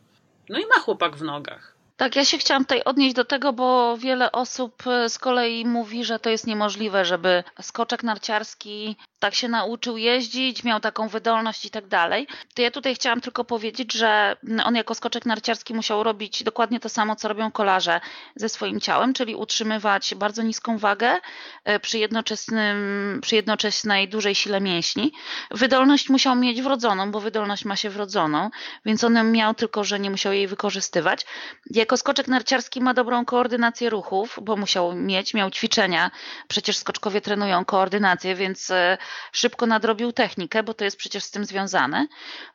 [0.49, 1.75] No i ma chłopak w nogach.
[1.97, 6.03] Tak, ja się chciałam tutaj odnieść do tego, bo wiele osób e, z kolei mówi,
[6.03, 11.69] że to jest niemożliwe, żeby skoczek narciarski tak się nauczył jeździć, miał taką wydolność i
[11.69, 12.27] tak dalej.
[12.53, 16.89] To ja tutaj chciałam tylko powiedzieć, że on jako skoczek narciarski musiał robić dokładnie to
[16.89, 18.01] samo, co robią kolarze
[18.35, 21.19] ze swoim ciałem, czyli utrzymywać bardzo niską wagę
[21.63, 25.13] e, przy, jednoczesnym, przy jednoczesnej dużej sile mięśni.
[25.51, 28.49] Wydolność musiał mieć wrodzoną, bo wydolność ma się wrodzoną,
[28.85, 31.25] więc on miał tylko, że nie musiał jej wykorzystywać.
[31.69, 36.11] Jako skoczek narciarski ma dobrą koordynację ruchów, bo musiał mieć, miał ćwiczenia.
[36.47, 38.97] Przecież skoczkowie trenują koordynację, więc e,
[39.31, 42.07] szybko nadrobił technikę, bo to jest przecież z tym związane.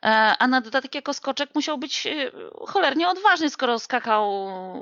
[0.03, 0.07] E,
[0.39, 2.31] a na dodatek jako skoczek musiał być e,
[2.67, 4.25] cholernie odważny, skoro skakał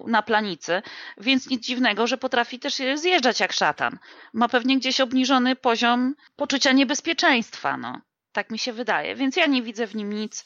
[0.07, 0.81] na planicy,
[1.17, 3.97] więc nic dziwnego, że potrafi też zjeżdżać jak szatan.
[4.33, 8.01] Ma pewnie gdzieś obniżony poziom poczucia niebezpieczeństwa, no.
[8.31, 10.45] Tak mi się wydaje, więc ja nie widzę w nim nic,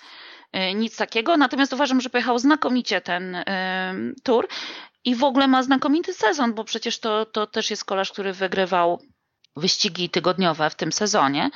[0.52, 1.38] e, nic takiego.
[1.38, 3.44] Natomiast uważam, że pojechał znakomicie ten y,
[4.24, 4.48] tour
[5.06, 9.02] i w ogóle ma znakomity sezon, bo przecież to, to też jest kolarz, który wygrywał
[9.60, 11.52] wyścigi tygodniowe w tym sezonie.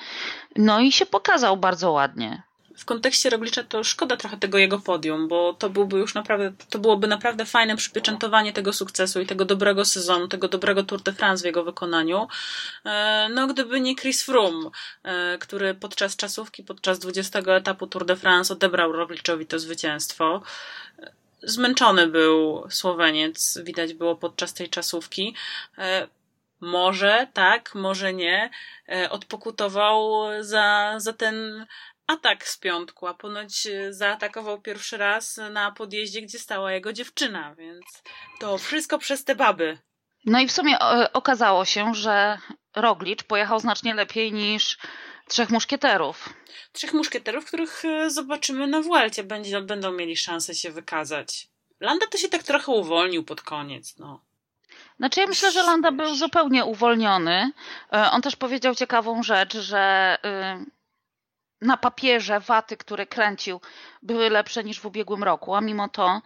[0.56, 2.44] No i się pokazał bardzo ładnie.
[2.78, 6.80] W kontekście Roglicza to szkoda trochę tego jego podium, bo to byłby już naprawdę, to
[6.80, 11.42] byłoby naprawdę fajne przypieczętowanie tego sukcesu i tego dobrego sezonu, tego dobrego Tour de France
[11.44, 12.28] w jego wykonaniu.
[12.86, 14.70] E, no, gdyby nie Chris Froome,
[15.04, 20.42] e, który podczas czasówki, podczas 20 etapu Tour de France odebrał Rogliczowi to zwycięstwo.
[21.44, 25.36] Zmęczony był Słoweniec, widać było podczas tej czasówki.
[26.63, 28.49] Może tak, może nie,
[28.89, 31.65] e, odpokutował za, za ten
[32.08, 37.56] atak z piątku, a ponoć e, zaatakował pierwszy raz na podjeździe, gdzie stała jego dziewczyna,
[37.56, 37.86] więc
[38.39, 39.78] to wszystko przez te baby.
[40.26, 42.38] No i w sumie e, okazało się, że
[42.76, 44.78] Roglicz pojechał znacznie lepiej niż
[45.28, 46.34] Trzech Muszkieterów.
[46.71, 48.82] Trzech Muszkieterów, których zobaczymy na
[49.23, 51.47] będzie, będą mieli szansę się wykazać.
[51.80, 54.21] Landa to się tak trochę uwolnił pod koniec, no.
[55.04, 57.52] Znaczy ja myślę, że Landa był zupełnie uwolniony.
[57.94, 60.18] E, on też powiedział ciekawą rzecz, że
[61.62, 63.62] y, na papierze waty, które kręcił,
[64.02, 66.22] były lepsze niż w ubiegłym roku, a mimo to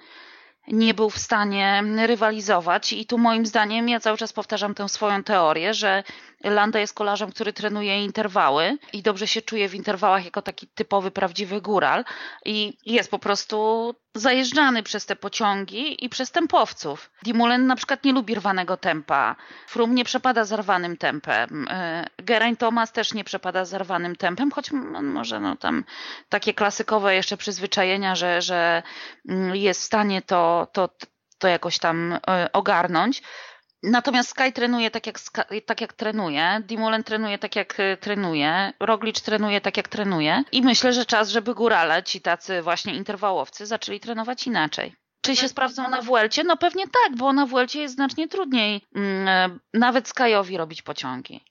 [0.67, 2.93] nie był w stanie rywalizować.
[2.93, 6.03] I tu moim zdaniem, ja cały czas powtarzam tę swoją teorię, że
[6.43, 11.11] Landa jest kolarzem, który trenuje interwały i dobrze się czuje w interwałach jako taki typowy,
[11.11, 12.05] prawdziwy góral
[12.45, 17.11] i jest po prostu zajeżdżany przez te pociągi i przez tempowców.
[17.23, 19.35] Dimulen na przykład nie lubi rwanego tempa.
[19.67, 21.67] Frum nie przepada za rwanym tempem.
[21.69, 24.71] E, Geraint Thomas też nie przepada za rwanym tempem, choć
[25.01, 25.83] może no tam
[26.29, 28.83] takie klasykowe jeszcze przyzwyczajenia, że, że
[29.29, 30.89] mm, jest w stanie to, to,
[31.37, 33.21] to jakoś tam e, ogarnąć.
[33.83, 35.19] Natomiast Sky trenuje tak jak,
[35.65, 40.61] tak jak trenuje, Dimulen trenuje tak jak y, trenuje, Roglic trenuje tak jak trenuje i
[40.61, 44.95] myślę, że czas, żeby górale, ci tacy właśnie interwałowcy, zaczęli trenować inaczej.
[45.21, 46.43] Czy się sprawdzą na Vuelcie?
[46.43, 51.43] No pewnie tak, bo na Vuelcie jest znacznie trudniej mm, e, nawet Skyowi robić pociągi.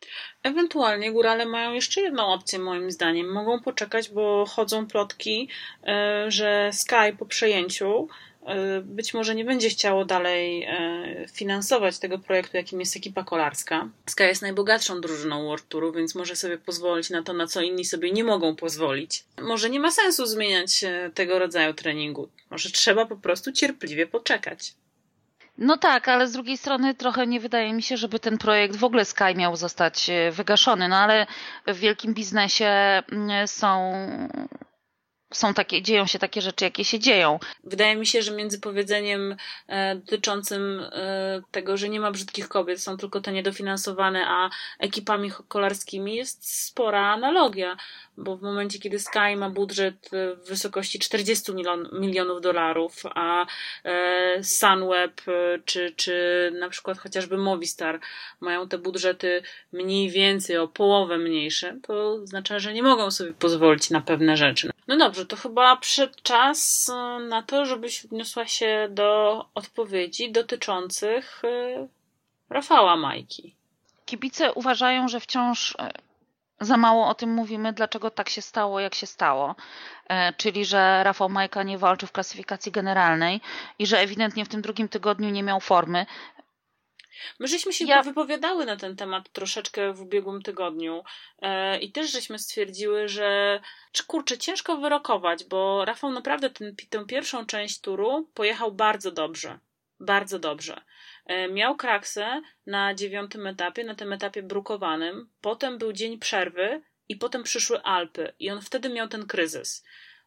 [0.43, 3.33] Ewentualnie górale mają jeszcze jedną opcję moim zdaniem.
[3.33, 5.49] Mogą poczekać, bo chodzą plotki,
[5.87, 8.09] e, że Sky po przejęciu
[8.83, 13.89] być może nie będzie chciało dalej e, finansować tego projektu, jakim jest ekipa kolarska.
[14.07, 17.85] Sky jest najbogatszą drużyną World Touru, więc może sobie pozwolić na to, na co inni
[17.85, 19.25] sobie nie mogą pozwolić.
[19.43, 22.29] Może nie ma sensu zmieniać e, tego rodzaju treningu.
[22.51, 24.75] Może trzeba po prostu cierpliwie poczekać.
[25.59, 28.85] No tak, ale z drugiej strony trochę nie wydaje mi się, żeby ten projekt w
[28.85, 30.89] ogóle Sky miał zostać wygaszony.
[30.89, 31.27] No ale
[31.67, 33.93] w wielkim biznesie mm, są
[35.33, 37.39] są takie, dzieją się takie rzeczy, jakie się dzieją.
[37.65, 39.37] Wydaje mi się, że między powiedzeniem
[39.67, 45.31] e, dotyczącym e, tego, że nie ma brzydkich kobiet, są tylko te niedofinansowane, a ekipami
[45.49, 47.77] kolarskimi jest spora analogia,
[48.17, 53.47] bo w momencie, kiedy Sky ma budżet w wysokości 40 milion, milionów dolarów, a
[53.85, 58.01] e, Sunweb e, czy, czy na przykład chociażby Movistar
[58.41, 63.91] mają te budżety mniej więcej o połowę mniejsze, to oznacza, że nie mogą sobie pozwolić
[63.91, 64.71] na pewne rzeczy.
[64.89, 71.43] No dobrze, to chyba przyszedł czas e, na to, żebyś odniosła się do odpowiedzi dotyczących
[71.45, 71.89] e,
[72.51, 73.55] Rafała Majki.
[74.05, 75.93] Kibice uważają, że wciąż e,
[76.61, 79.55] za mało o tym mówimy, dlaczego tak się stało, jak się stało.
[80.37, 83.41] Czyli, że Rafał Majka nie walczył w klasyfikacji generalnej
[83.79, 86.07] i że ewidentnie w tym drugim tygodniu nie miał formy.
[87.39, 88.03] My żeśmy się ja...
[88.03, 91.05] wypowiadały na ten temat troszeczkę w ubiegłym tygodniu
[91.43, 93.61] e, i też żeśmy stwierdziły, że
[94.07, 99.59] kurczę, ciężko wyrokować, bo Rafał naprawdę ten, tę pierwszą część turu pojechał bardzo dobrze.
[100.01, 100.81] Bardzo dobrze.
[101.27, 105.31] E, miał kraksę na dziewiątym etapie, na tym etapie brukowanym.
[105.41, 109.85] Potem był dzień przerwy i potem przyszły Alpy i on wtedy miał ten kryzys.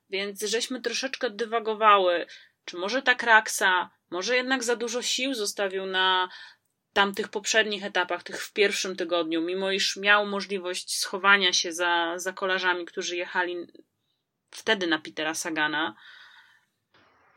[0.09, 2.25] Więc żeśmy troszeczkę dywagowały,
[2.65, 6.29] czy może ta kraksa Może jednak za dużo sił zostawił na
[6.99, 12.33] tamtych poprzednich etapach, tych w pierwszym tygodniu, mimo iż miał możliwość schowania się za, za
[12.33, 13.57] kolarzami, którzy jechali
[14.51, 15.95] wtedy na Petera Sagana.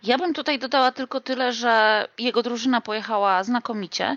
[0.03, 4.17] Ja bym tutaj dodała tylko tyle, że jego drużyna pojechała znakomicie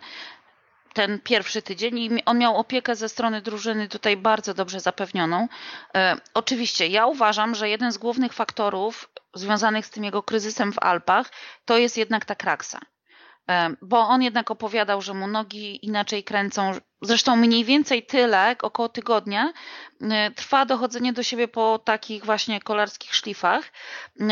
[0.94, 5.48] ten pierwszy tydzień i on miał opiekę ze strony drużyny tutaj bardzo dobrze zapewnioną.
[5.96, 10.80] E, oczywiście ja uważam, że jeden z głównych faktorów związanych z tym jego kryzysem w
[10.80, 11.32] Alpach
[11.66, 12.80] to jest jednak ta kraksa
[13.82, 16.72] bo on jednak opowiadał, że mu nogi inaczej kręcą.
[17.02, 19.54] Zresztą mniej więcej tyle, około tygodnia,
[20.36, 23.64] trwa dochodzenie do siebie po takich właśnie kolarskich szlifach,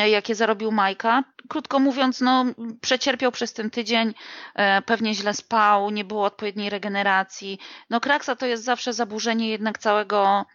[0.08, 1.24] jakie zarobił Majka.
[1.50, 2.46] Krótko mówiąc, no,
[2.82, 4.14] przecierpiał przez ten tydzień,
[4.56, 7.60] e, pewnie źle spał, nie było odpowiedniej regeneracji.
[7.90, 10.46] No, kraksa to jest zawsze zaburzenie jednak całego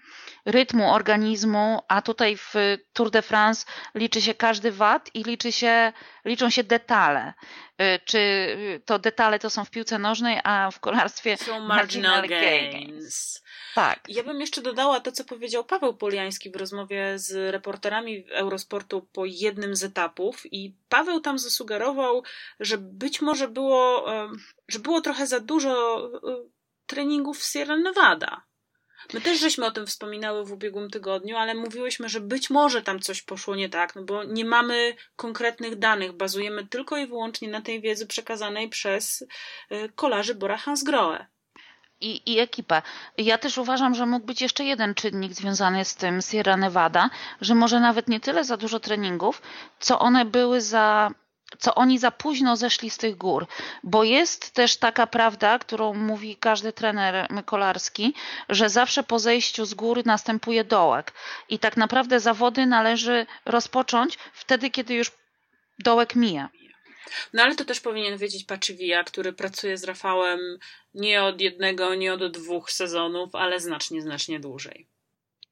[0.47, 2.55] rytmu organizmu, a tutaj w
[2.93, 5.93] Tour de France liczy się każdy wat i liczy się,
[6.25, 7.35] liczą się detale.
[7.83, 11.61] Y, czy to detale to są w piłce nożnej, a w kolarstwie są
[12.03, 12.73] marginal gains.
[12.73, 13.43] gains.
[13.75, 14.01] Tak.
[14.09, 19.25] Ja bym jeszcze dodała to, co powiedział Paweł Poliański w rozmowie z reporterami Eurosportu po
[19.25, 22.23] jednym z etapów i Paweł tam zasugerował,
[22.61, 24.07] że być może było,
[24.69, 26.51] że było trochę za dużo y,
[26.87, 28.49] treningów w Sierra Nevada
[29.15, 33.01] My też żeśmy o tym wspominały w ubiegłym tygodniu, ale mówiłyśmy, że być może tam
[33.01, 37.61] coś poszło nie tak, no bo nie mamy konkretnych danych, bazujemy tylko i wyłącznie na
[37.61, 41.27] tej wiedzy przekazanej przez y, kolarzy Bora Hansgrohe.
[42.01, 42.83] I, i ekipę.
[43.19, 47.55] Ja też uważam, że mógł być jeszcze jeden czynnik związany z tym Sierra Nevada, że
[47.55, 49.43] może nawet nie tyle za dużo treningów,
[49.81, 51.11] co one były za
[51.59, 53.47] co oni za późno zeszli z tych gór,
[53.85, 58.15] bo jest też taka prawda, którą mówi każdy trener kolarski,
[58.49, 61.13] że zawsze po zejściu z góry następuje dołek
[61.49, 65.13] i tak naprawdę zawody należy rozpocząć wtedy, kiedy już
[65.79, 66.49] dołek mija.
[67.33, 70.41] No ale to też powinien wiedzieć Paczywija, który pracuje z Rafałem
[70.95, 74.89] nie od jednego, nie od dwóch sezonów, ale znacznie, znacznie dłużej.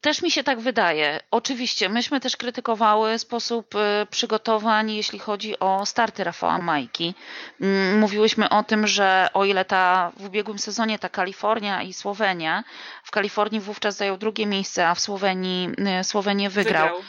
[0.01, 1.21] Też mi się tak wydaje.
[1.31, 7.15] Oczywiście, myśmy też krytykowały sposób y, przygotowań, jeśli chodzi o starty Rafała Majki.
[7.61, 12.65] Mm, mówiłyśmy o tym, że o ile ta w ubiegłym sezonie ta Kalifornia i Słowenia,
[13.05, 16.89] w Kalifornii wówczas zajął drugie miejsce, a w Słowenii y, Słowenię wygrał.
[16.89, 17.03] wygrał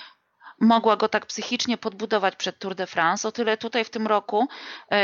[0.59, 3.27] mogła go tak psychicznie podbudować przed Tour de France.
[3.27, 4.47] O tyle tutaj w tym roku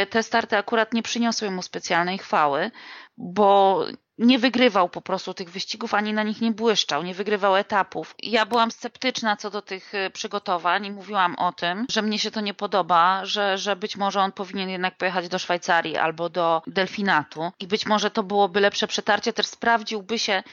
[0.04, 2.72] y, te starty akurat nie przyniosły mu specjalnej chwały,
[3.18, 3.80] bo
[4.18, 8.16] nie wygrywał po prostu tych wyścigów, ani na nich nie błyszczał, nie wygrywał etapów.
[8.24, 12.32] Ja byłam sceptyczna co do tych y, przygotowań i mówiłam o tym, że mnie się
[12.32, 16.62] to nie podoba, że, że być może on powinien jednak pojechać do Szwajcarii albo do
[16.68, 20.44] Delfinatu i być może to byłoby lepsze przetarcie, też sprawdziłby się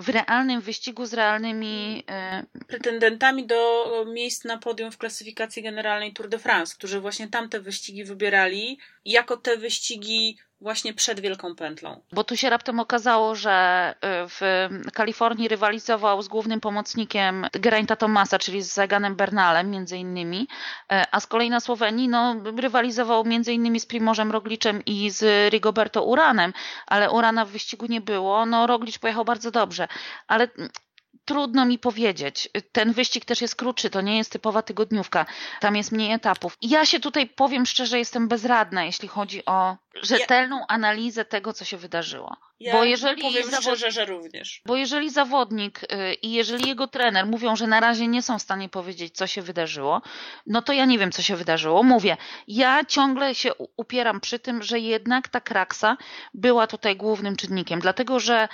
[0.00, 2.04] w realnym wyścigu z realnymi
[2.60, 7.60] y, pretendentami do miejsc na podium w klasyfikacji generalnej Tour de France, którzy właśnie tamte
[7.60, 8.78] wyścigi wybierali.
[9.04, 12.00] Jako te wyścigi właśnie przed Wielką Pętlą.
[12.12, 18.38] Bo tu się raptem okazało, że y, w Kalifornii rywalizował z głównym pomocnikiem Geraint'a Thomasa,
[18.38, 20.46] czyli z Zaganem Bernalem między innymi, y,
[21.12, 26.04] a z kolei na Słowenii no, rywalizował między innymi z Primożem Rogliczem i z Rigoberto
[26.04, 26.52] Uranem,
[26.86, 28.46] ale Urana w wyścigu nie było.
[28.46, 29.88] No Roglicz pojechał bardzo dobrze,
[30.28, 30.48] ale
[31.24, 32.48] trudno mi powiedzieć.
[32.72, 35.26] Ten wyścig też jest krótszy, to nie jest typowa tygodniówka.
[35.60, 36.56] Tam jest mniej etapów.
[36.62, 41.76] Ja się tutaj powiem szczerze, jestem bezradna, jeśli chodzi o rzetelną analizę tego, co się
[41.76, 42.36] wydarzyło.
[42.60, 43.62] Ja bo jeżeli powiem zawod...
[43.62, 44.62] szczerze, że również.
[44.66, 48.42] Bo jeżeli zawodnik yy, i jeżeli jego trener mówią, że na razie nie są w
[48.42, 50.02] stanie powiedzieć, co się wydarzyło,
[50.46, 51.82] no to ja nie wiem, co się wydarzyło.
[51.82, 52.16] Mówię,
[52.48, 55.96] ja ciągle się upieram przy tym, że jednak ta kraksa
[56.34, 58.48] była tutaj głównym czynnikiem, dlatego że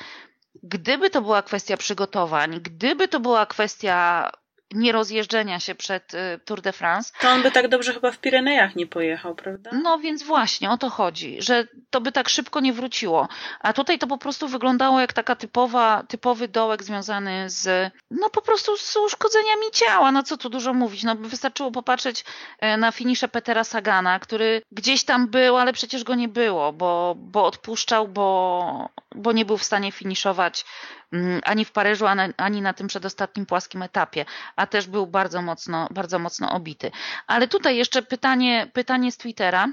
[0.62, 4.30] Gdyby to była kwestia przygotowań, gdyby to była kwestia
[4.74, 7.12] nierozjeżdżenia się przed y, Tour de France.
[7.20, 9.70] To on by tak dobrze chyba w Pirenejach nie pojechał, prawda?
[9.82, 13.28] No więc właśnie o to chodzi, że to by tak szybko nie wróciło.
[13.60, 18.42] A tutaj to po prostu wyglądało jak taka typowa, typowy dołek związany z, no po
[18.42, 20.12] prostu z uszkodzeniami ciała.
[20.12, 21.02] No co tu dużo mówić.
[21.02, 22.24] No wystarczyło popatrzeć
[22.60, 27.14] e, na finisze Petera Sagana, który gdzieś tam był, ale przecież go nie było, bo,
[27.18, 30.64] bo odpuszczał, bo, bo nie był w stanie finiszować
[31.44, 32.04] ani w Paryżu,
[32.36, 34.24] ani na tym przedostatnim płaskim etapie,
[34.56, 36.90] a też był bardzo mocno, bardzo mocno obity.
[37.26, 39.68] Ale tutaj jeszcze pytanie, pytanie z Twittera.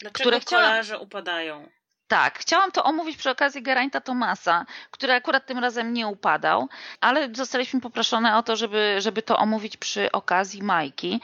[0.00, 1.06] Dlaczego które kolarze chciałam...
[1.06, 1.68] upadają?
[2.08, 6.68] Tak, chciałam to omówić przy okazji Geraint'a Tomasa, który akurat tym razem nie upadał,
[7.00, 11.20] ale zostaliśmy poproszone o to, żeby, żeby to omówić przy okazji Majki.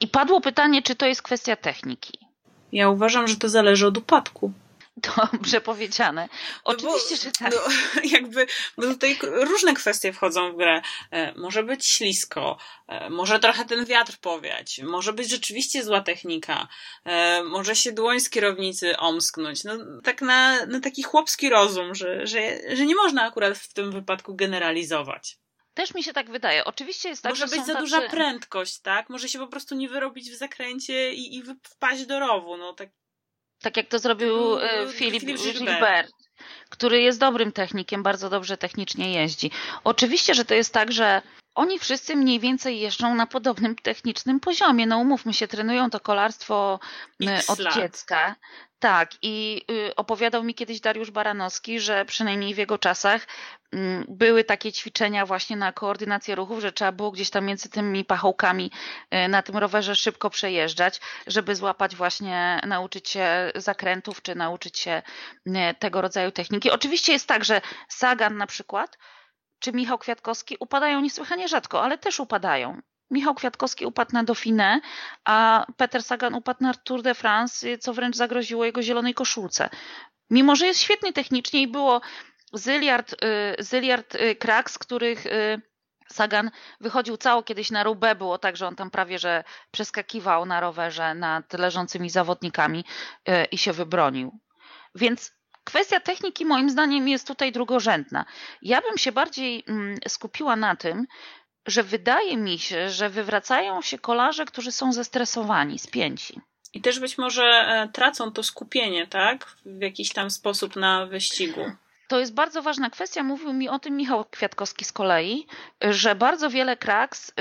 [0.00, 2.18] I padło pytanie, czy to jest kwestia techniki.
[2.72, 4.52] Ja uważam, że to zależy od upadku.
[4.96, 6.28] Dobrze powiedziane.
[6.64, 7.52] Oczywiście, bo, że tak.
[7.54, 7.60] No,
[8.16, 10.82] jakby, bo tutaj różne kwestie wchodzą w grę.
[11.10, 16.68] E, może być ślisko, e, może trochę ten wiatr powiać, może być rzeczywiście zła technika,
[17.04, 19.64] e, może się dłoń z kierownicy omsknąć.
[19.64, 19.72] No,
[20.04, 24.34] tak na, na taki chłopski rozum, że, że, że nie można akurat w tym wypadku
[24.34, 25.38] generalizować.
[25.74, 26.64] Też mi się tak wydaje.
[26.64, 27.80] Oczywiście jest tak, Może być za tacy...
[27.80, 29.08] duża prędkość, tak?
[29.08, 32.56] Może się po prostu nie wyrobić w zakręcie i, i wpaść do rowu.
[32.56, 32.88] No, tak
[33.64, 36.12] tak jak to zrobił e, Filip Gilbert,
[36.68, 39.50] który jest dobrym technikiem, bardzo dobrze technicznie jeździ.
[39.84, 41.22] Oczywiście, że to jest tak, że
[41.54, 44.86] oni wszyscy mniej więcej jeżdżą na podobnym technicznym poziomie.
[44.86, 46.80] No umówmy się, trenują to kolarstwo
[47.20, 47.74] X od lat.
[47.74, 48.36] dziecka.
[48.78, 53.26] Tak, i y, opowiadał mi kiedyś Dariusz Baranowski, że przynajmniej w jego czasach
[53.72, 58.04] mm, były takie ćwiczenia właśnie na koordynację ruchów, że trzeba było gdzieś tam między tymi
[58.04, 58.70] pachołkami
[59.24, 65.02] y, na tym rowerze szybko przejeżdżać, żeby złapać właśnie, nauczyć się zakrętów, czy nauczyć się
[65.46, 66.70] y, tego rodzaju techniki.
[66.70, 68.98] Oczywiście jest tak, że Sagan na przykład,
[69.64, 72.80] czy Michał Kwiatkowski upadają niesłychanie rzadko, ale też upadają.
[73.10, 74.80] Michał Kwiatkowski upadł na Dauphiné,
[75.24, 79.70] a Peter Sagan upadł na Tour de France, co wręcz zagroziło jego zielonej koszulce.
[80.30, 82.00] Mimo, że jest świetnie technicznie i było
[82.52, 83.16] zyliard, y,
[83.58, 85.60] zyliard y, krak, z których y,
[86.08, 86.50] Sagan
[86.80, 91.14] wychodził cało kiedyś na Roubaix, było tak, że on tam prawie że przeskakiwał na rowerze
[91.14, 92.84] nad leżącymi zawodnikami
[93.50, 94.38] i się wybronił.
[94.94, 95.32] Więc
[95.64, 98.24] kwestia techniki moim zdaniem jest tutaj drugorzędna.
[98.62, 101.06] Ja bym się bardziej mm, skupiła na tym,
[101.66, 106.40] że wydaje mi się, że wywracają się kolarze, którzy są zestresowani, spięci.
[106.74, 109.56] I też być może e, tracą to skupienie, tak?
[109.66, 111.72] W jakiś tam sposób na wyścigu.
[112.08, 113.22] To jest bardzo ważna kwestia.
[113.22, 115.46] Mówił mi o tym Michał Kwiatkowski z kolei,
[115.80, 117.32] że bardzo wiele kraks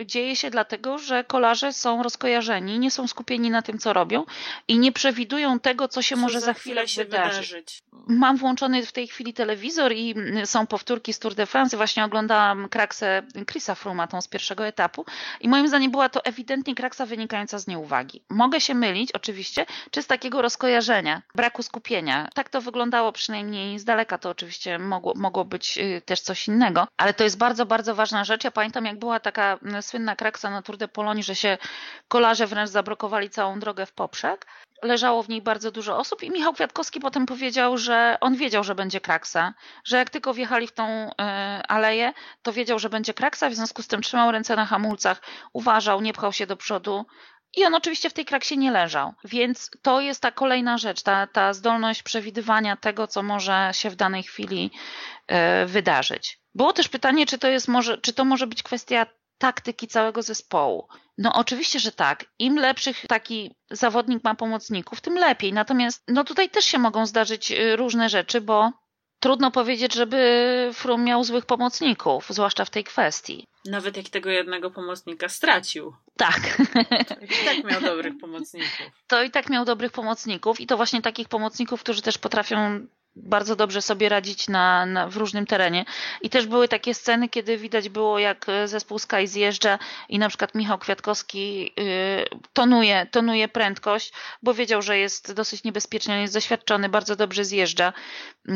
[0.00, 4.24] y, dzieje się dlatego, że kolarze są rozkojarzeni, nie są skupieni na tym, co robią
[4.68, 7.48] i nie przewidują tego, co się co może za chwilę, się wydarzyć.
[7.48, 7.82] wydarzyć.
[8.06, 10.14] Mam włączony w tej chwili telewizor i
[10.44, 11.76] są powtórki z Tour de France.
[11.76, 15.04] Właśnie oglądałam kraksę Chrisa Fruma, tą z pierwszego etapu
[15.40, 18.22] i moim zdaniem była to ewidentnie kraksa wynikająca z nieuwagi.
[18.30, 22.28] Mogę się mylić oczywiście, czy z takiego rozkojarzenia, braku skupienia.
[22.34, 26.88] Tak to wyglądało przynajmniej z daleka to oczywiście mogło, mogło być y, też coś innego,
[26.96, 28.44] ale to jest bardzo, bardzo ważna rzecz.
[28.44, 31.58] Ja pamiętam, jak była taka mm, słynna kraksa na Tour de Pologne, że się
[32.08, 34.46] kolarze wręcz zablokowali całą drogę w poprzek.
[34.82, 38.74] Leżało w niej bardzo dużo osób i Michał Kwiatkowski potem powiedział, że on wiedział, że
[38.74, 39.54] będzie kraksa,
[39.84, 41.12] że jak tylko wjechali w tą y,
[41.68, 46.00] aleję, to wiedział, że będzie kraksa, w związku z tym trzymał ręce na hamulcach, uważał,
[46.00, 47.06] nie pchał się do przodu,
[47.56, 49.12] i on oczywiście w tej kraksie nie leżał.
[49.24, 53.96] Więc to jest ta kolejna rzecz, ta, ta zdolność przewidywania tego, co może się w
[53.96, 54.70] danej chwili
[55.62, 56.38] y, wydarzyć.
[56.54, 59.06] Było też pytanie, czy to, jest może, czy to może być kwestia
[59.38, 60.88] taktyki całego zespołu.
[61.18, 62.24] No oczywiście, że tak.
[62.38, 65.52] Im lepszych taki zawodnik ma pomocników, tym lepiej.
[65.52, 68.72] Natomiast no tutaj też się mogą zdarzyć y, różne rzeczy, bo
[69.20, 73.46] trudno powiedzieć, żeby Frum miał złych pomocników, zwłaszcza w tej kwestii.
[73.64, 75.94] Nawet jak tego jednego pomocnika stracił.
[76.16, 76.40] Tak.
[77.22, 78.90] I tak miał dobrych pomocników.
[79.06, 82.86] To i tak miał dobrych pomocników i to właśnie takich pomocników, którzy też potrafią
[83.16, 85.84] bardzo dobrze sobie radzić na, na, w różnym terenie.
[86.22, 90.54] I też były takie sceny, kiedy widać było, jak zespół Sky zjeżdża i na przykład
[90.54, 97.16] Michał Kwiatkowski y, tonuje, tonuje prędkość, bo wiedział, że jest dosyć niebezpieczny, jest doświadczony, bardzo
[97.16, 97.92] dobrze zjeżdża
[98.48, 98.52] y,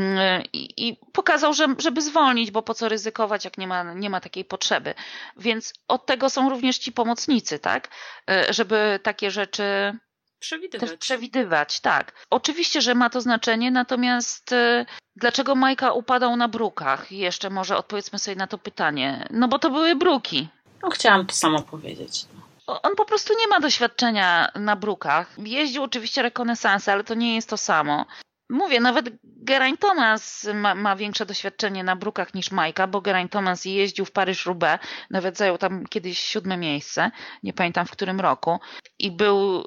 [0.52, 4.44] i pokazał, że, żeby zwolnić, bo po co ryzykować, jak nie ma, nie ma takiej
[4.44, 4.94] potrzeby.
[5.36, 7.88] Więc od tego są również ci pomocnicy, tak?
[8.30, 9.98] Y, żeby takie rzeczy
[10.46, 10.90] Przewidywać.
[10.90, 12.12] Też przewidywać, tak.
[12.30, 14.86] Oczywiście, że ma to znaczenie, natomiast y,
[15.16, 17.12] dlaczego Majka upadał na brukach?
[17.12, 19.26] Jeszcze może odpowiedzmy sobie na to pytanie.
[19.30, 20.48] No bo to były bruki.
[20.82, 22.26] No chciałam to samo powiedzieć.
[22.66, 25.34] On po prostu nie ma doświadczenia na brukach.
[25.38, 28.06] Jeździł oczywiście rekonesansy, ale to nie jest to samo.
[28.50, 33.64] Mówię, nawet Geraint Thomas ma, ma, większe doświadczenie na brukach niż Majka, bo Geraint Thomas
[33.64, 37.10] jeździł w Paryż-Roubaix, nawet zajął tam kiedyś siódme miejsce,
[37.42, 38.58] nie pamiętam w którym roku,
[38.98, 39.64] i był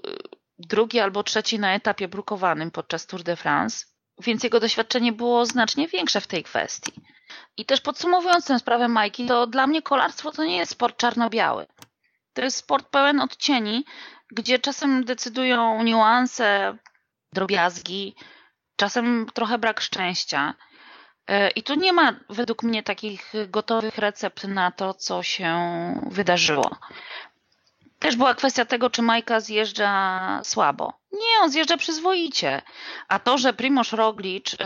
[0.60, 3.86] drugi albo trzeci na etapie brukowanym podczas Tour de France,
[4.20, 6.92] więc jego doświadczenie było znacznie większe w tej kwestii.
[7.58, 11.66] I też podsumowując tę sprawę Majki, to dla mnie kolarstwo to nie jest sport czarno-biały.
[12.34, 13.86] To jest sport pełen odcieni,
[14.32, 16.78] gdzie czasem decydują niuanse,
[17.34, 18.16] drobiazgi,
[18.76, 20.54] czasem trochę brak szczęścia.
[21.28, 25.56] E, I tu nie ma według mnie takich gotowych recept na to, co się
[26.12, 26.78] wydarzyło.
[28.00, 30.94] Też była kwestia tego, czy Majka zjeżdża słabo.
[31.12, 32.62] Nie, on zjeżdża przyzwoicie.
[33.08, 34.58] A to, że Primoz Roglic yy,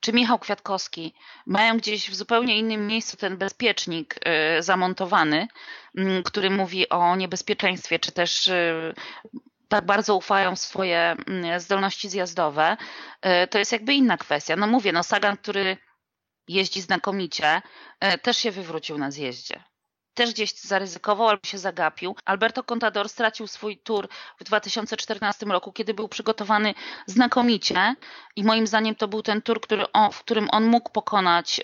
[0.00, 1.14] czy Michał Kwiatkowski
[1.46, 4.14] mają gdzieś w zupełnie innym miejscu ten bezpiecznik
[4.54, 5.48] yy, zamontowany,
[5.94, 8.94] yy, który mówi o niebezpieczeństwie, czy też y,
[9.68, 12.76] tak bardzo ufają w swoje mm, zdolności zjazdowe,
[13.50, 14.56] to jest jakby inna kwestia.
[14.56, 15.76] No mówię, no Sagan, który
[16.48, 17.62] jeździ znakomicie,
[18.22, 19.64] też się wywrócił na zjeździe.
[20.18, 22.16] Też gdzieś zaryzykował albo się zagapił.
[22.24, 24.08] Alberto Contador stracił swój tour
[24.38, 26.74] w 2014 roku, kiedy był przygotowany
[27.06, 27.94] znakomicie
[28.36, 31.60] i moim zdaniem to był ten tour, który on, w którym on mógł pokonać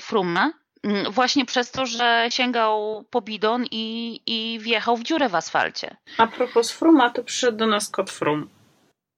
[0.00, 0.50] Frumę
[0.82, 5.96] Mm, właśnie przez to, że sięgał po bidon i, i wjechał w dziurę w asfalcie.
[6.18, 8.48] A propos Fruma, to przyszedł do nas kot Frum.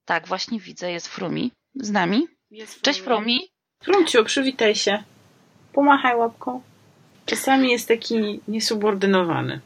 [0.04, 2.28] Tak, właśnie widzę, jest Frumi z nami.
[2.50, 2.82] Jest Frumi.
[2.82, 3.48] Cześć Frumi.
[3.82, 5.02] Frumciu, przywitaj się.
[5.72, 6.62] Pomachaj łapką.
[7.32, 9.60] Czasami jest taki niesubordynowany.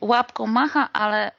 [0.00, 1.32] Łapką macha, ale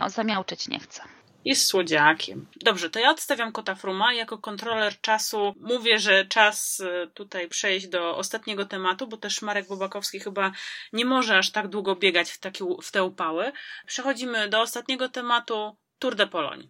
[0.00, 1.02] yy, zamiałczeć nie chce.
[1.44, 2.46] Jest słodziakiem.
[2.56, 4.14] Dobrze, to ja odstawiam kota Fruma.
[4.14, 9.68] Jako kontroler czasu mówię, że czas e, tutaj przejść do ostatniego tematu, bo też Marek
[9.68, 10.52] Bobakowski chyba
[10.92, 13.52] nie może aż tak długo biegać w, takie, w te upały.
[13.86, 16.68] Przechodzimy do ostatniego tematu Tour de Pologne.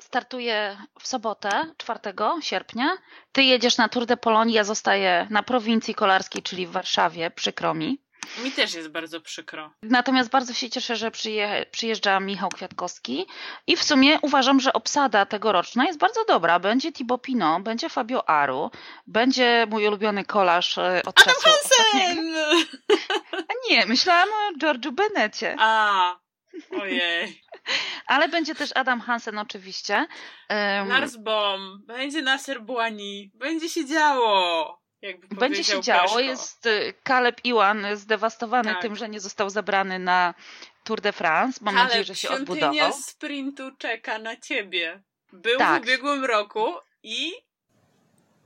[0.00, 2.00] Startuję w sobotę, 4
[2.40, 2.98] sierpnia.
[3.32, 7.74] Ty jedziesz na Tour de Pologne, ja zostaję na prowincji kolarskiej, czyli w Warszawie, przykro
[7.74, 7.98] mi.
[8.44, 9.70] Mi też jest bardzo przykro.
[9.82, 13.26] Natomiast bardzo się cieszę, że przyje, przyjeżdża Michał Kwiatkowski
[13.66, 16.58] i w sumie uważam, że obsada tegoroczna jest bardzo dobra.
[16.58, 18.70] Będzie Thibaut Pinot, będzie Fabio Aru,
[19.06, 22.34] będzie mój ulubiony kolarz e, od Adam czasu Hansen!
[23.32, 25.56] A nie, myślałam o George'u Benecie.
[25.58, 26.16] A,
[26.80, 27.42] ojej.
[28.06, 30.06] Ale będzie też Adam Hansen oczywiście.
[30.50, 34.78] Um, Lars Bohm, będzie Nasser Bouani, będzie się działo.
[35.30, 36.20] Będzie się działo.
[36.20, 38.82] Jest y, Caleb Iwan zdewastowany tak.
[38.82, 40.34] tym, że nie został zabrany na
[40.84, 41.60] Tour de France.
[41.62, 42.92] Mam Caleb, nadzieję, że się odbudował.
[42.92, 45.02] sprintu czeka na ciebie.
[45.32, 45.82] Był tak.
[45.82, 47.32] w ubiegłym roku i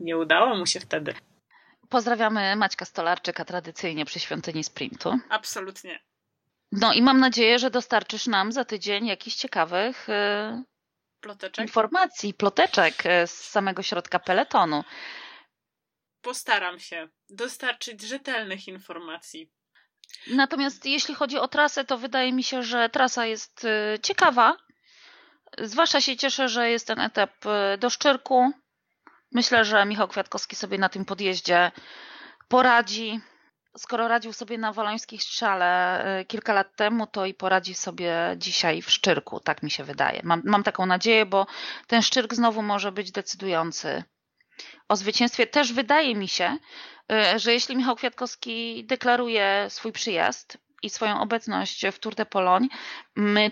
[0.00, 1.14] nie udało mu się wtedy.
[1.88, 5.18] Pozdrawiamy Maćka Stolarczyka tradycyjnie przy świątyni sprintu.
[5.28, 6.00] Absolutnie.
[6.72, 10.12] No i mam nadzieję, że dostarczysz nam za tydzień jakichś ciekawych y,
[11.20, 11.66] ploteczek?
[11.66, 14.84] informacji, ploteczek y, z samego środka peletonu
[16.22, 19.50] postaram się dostarczyć rzetelnych informacji.
[20.26, 24.56] Natomiast jeśli chodzi o trasę, to wydaje mi się, że trasa jest y, ciekawa.
[25.58, 27.30] Zwłaszcza się cieszę, że jest ten etap
[27.78, 28.52] do Szczyrku.
[29.32, 31.72] Myślę, że Michał Kwiatkowski sobie na tym podjeździe
[32.48, 33.20] poradzi.
[33.76, 38.82] Skoro radził sobie na Walońskich Strzale y, kilka lat temu, to i poradzi sobie dzisiaj
[38.82, 40.20] w Szczyrku, tak mi się wydaje.
[40.24, 41.46] Mam, mam taką nadzieję, bo
[41.86, 44.04] ten Szczyrk znowu może być decydujący
[44.88, 46.56] o zwycięstwie, też wydaje mi się,
[47.12, 52.68] y, że jeśli Michał Kwiatkowski deklaruje swój przyjazd i swoją obecność w Tour de Pologne,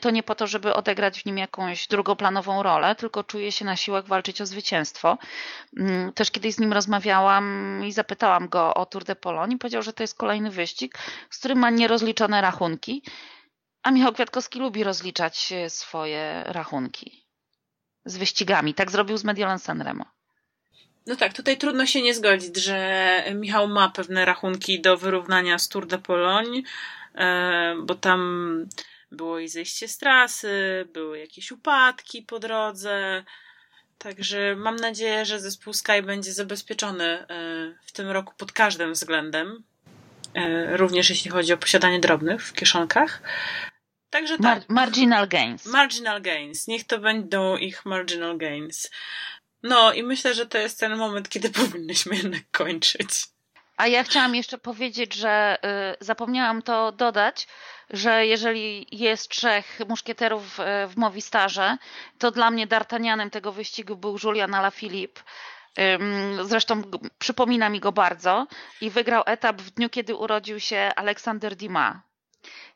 [0.00, 3.76] to nie po to, żeby odegrać w nim jakąś drugoplanową rolę, tylko czuje się na
[3.76, 5.18] siłach walczyć o zwycięstwo.
[5.76, 9.82] Mm, też kiedyś z nim rozmawiałam i zapytałam go o Tour de Pologne i powiedział,
[9.82, 10.98] że to jest kolejny wyścig,
[11.30, 13.02] z którym ma nierozliczone rachunki,
[13.82, 17.26] a Michał Kwiatkowski lubi rozliczać swoje rachunki
[18.04, 18.74] z wyścigami.
[18.74, 20.04] Tak zrobił z Mediolan Sanremo.
[21.06, 25.68] No tak, tutaj trudno się nie zgodzić, że Michał ma pewne rachunki do wyrównania z
[25.68, 26.62] Tour de Pologne,
[27.82, 28.66] bo tam
[29.12, 33.24] było i zejście z trasy, były jakieś upadki po drodze.
[33.98, 37.26] Także mam nadzieję, że zespół Sky będzie zabezpieczony e,
[37.86, 39.62] w tym roku pod każdym względem.
[40.34, 43.22] E, również jeśli chodzi o posiadanie drobnych w kieszonkach.
[44.10, 44.44] Także tak.
[44.44, 45.66] Mar marginal gains.
[45.66, 46.66] Marginal gains.
[46.66, 48.90] Niech to będą ich marginal gains.
[49.62, 53.08] No i myślę, że to jest ten moment, kiedy powinnyśmy jednak kończyć.
[53.80, 55.58] A ja chciałam jeszcze powiedzieć, że
[56.00, 57.48] y, zapomniałam to dodać,
[57.90, 60.58] że jeżeli jest trzech muszkieterów
[60.88, 61.76] w Mowistarze,
[62.18, 65.20] to dla mnie D'Artagnanem tego wyścigu był Julian Alaphilippe.
[66.44, 66.82] Zresztą
[67.18, 68.46] przypomina mi go bardzo
[68.80, 71.96] i wygrał etap w dniu, kiedy urodził się Aleksander Dumas.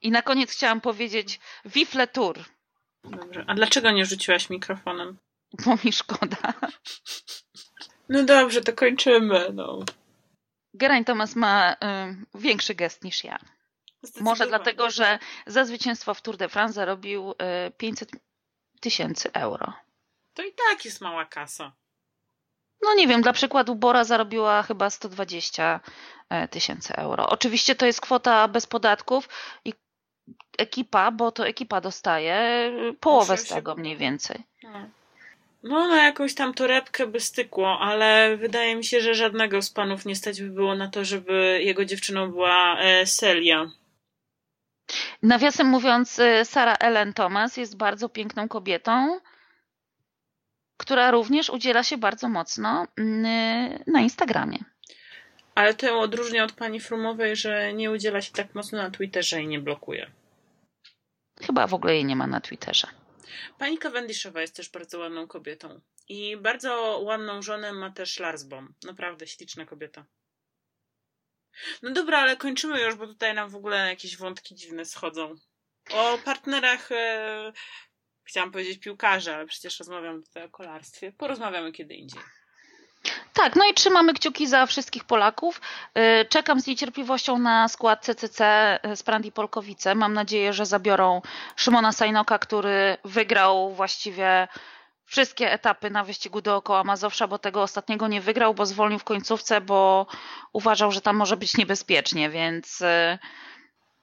[0.02, 2.38] I na koniec chciałam powiedzieć Vive le Tour.
[3.04, 3.44] Dobrze.
[3.46, 5.18] A dlaczego nie rzuciłaś mikrofonem?
[5.64, 6.54] bo mi szkoda.
[8.08, 9.50] No dobrze, to kończymy.
[9.54, 9.84] No.
[10.74, 11.76] Geraint Thomas ma y,
[12.34, 13.38] większy gest niż ja.
[14.20, 18.10] Może dlatego, że za zwycięstwo w Tour de France zarobił y, 500
[18.80, 19.72] tysięcy euro.
[20.34, 21.72] To i tak jest mała kasa.
[22.82, 25.80] No nie wiem, dla przykładu Bora zarobiła chyba 120
[26.28, 27.28] e, tysięcy euro.
[27.28, 29.28] Oczywiście to jest kwota bez podatków
[29.64, 29.72] i
[30.58, 32.70] ekipa, bo to ekipa dostaje
[33.00, 34.44] połowę z tego mniej więcej.
[34.62, 34.88] No.
[35.64, 40.06] No, na jakąś tam torebkę by stykło, ale wydaje mi się, że żadnego z panów
[40.06, 43.70] nie stać by było na to, żeby jego dziewczyną była e, Celia.
[45.22, 49.20] Nawiasem mówiąc, e, Sara Ellen Thomas jest bardzo piękną kobietą,
[50.76, 54.58] która również udziela się bardzo mocno mm, na Instagramie.
[55.54, 59.42] Ale to ją odróżnia od pani Frumowej, że nie udziela się tak mocno na Twitterze
[59.42, 60.10] i nie blokuje.
[61.42, 63.03] Chyba w ogóle jej nie ma na Twitterze.
[63.58, 65.80] Pani Cavendishowa jest też bardzo ładną kobietą.
[66.08, 68.74] I bardzo ładną żonę ma też Larsbom.
[68.84, 70.06] Naprawdę śliczna kobieta.
[71.82, 75.34] No dobra, ale kończymy już, bo tutaj nam w ogóle jakieś wątki dziwne schodzą.
[75.90, 77.52] O partnerach, e,
[78.24, 81.12] chciałam powiedzieć piłkarza, ale przecież rozmawiam tutaj o kolarstwie.
[81.12, 82.20] Porozmawiamy kiedy indziej.
[83.32, 85.60] Tak, no i trzymamy kciuki za wszystkich Polaków.
[85.98, 89.94] Y, czekam z niecierpliwością na skład CCC z Prandi Polkowice.
[89.94, 91.22] Mam nadzieję, że zabiorą
[91.56, 94.48] Szymona Sajnoka, który wygrał właściwie
[95.06, 99.60] wszystkie etapy na wyścigu dookoła Mazowsza, bo tego ostatniego nie wygrał, bo zwolnił w końcówce,
[99.60, 100.06] bo
[100.52, 103.18] uważał, że tam może być niebezpiecznie, więc y,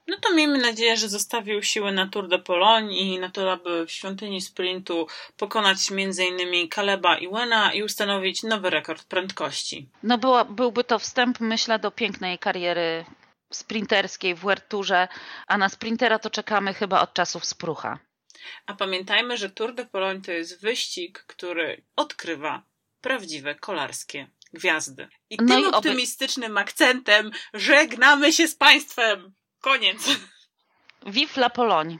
[0.07, 3.85] no to miejmy nadzieję, że zostawił siły na Tour de Pologne i na to, aby
[3.85, 6.69] w świątyni sprintu pokonać m.in.
[6.69, 9.89] Kaleba i Wena i ustanowić nowy rekord prędkości.
[10.03, 13.05] No była, byłby to wstęp, myślę, do pięknej kariery
[13.53, 15.07] sprinterskiej w Werturze,
[15.47, 17.99] a na sprintera to czekamy chyba od czasów sprucha.
[18.65, 22.63] A pamiętajmy, że Tour de Pologne to jest wyścig, który odkrywa
[23.01, 25.07] prawdziwe kolarskie gwiazdy.
[25.29, 29.33] I no tym i optymistycznym akcentem żegnamy się z Państwem!
[29.61, 29.99] Koniec.
[31.05, 31.99] Vive la Pologne.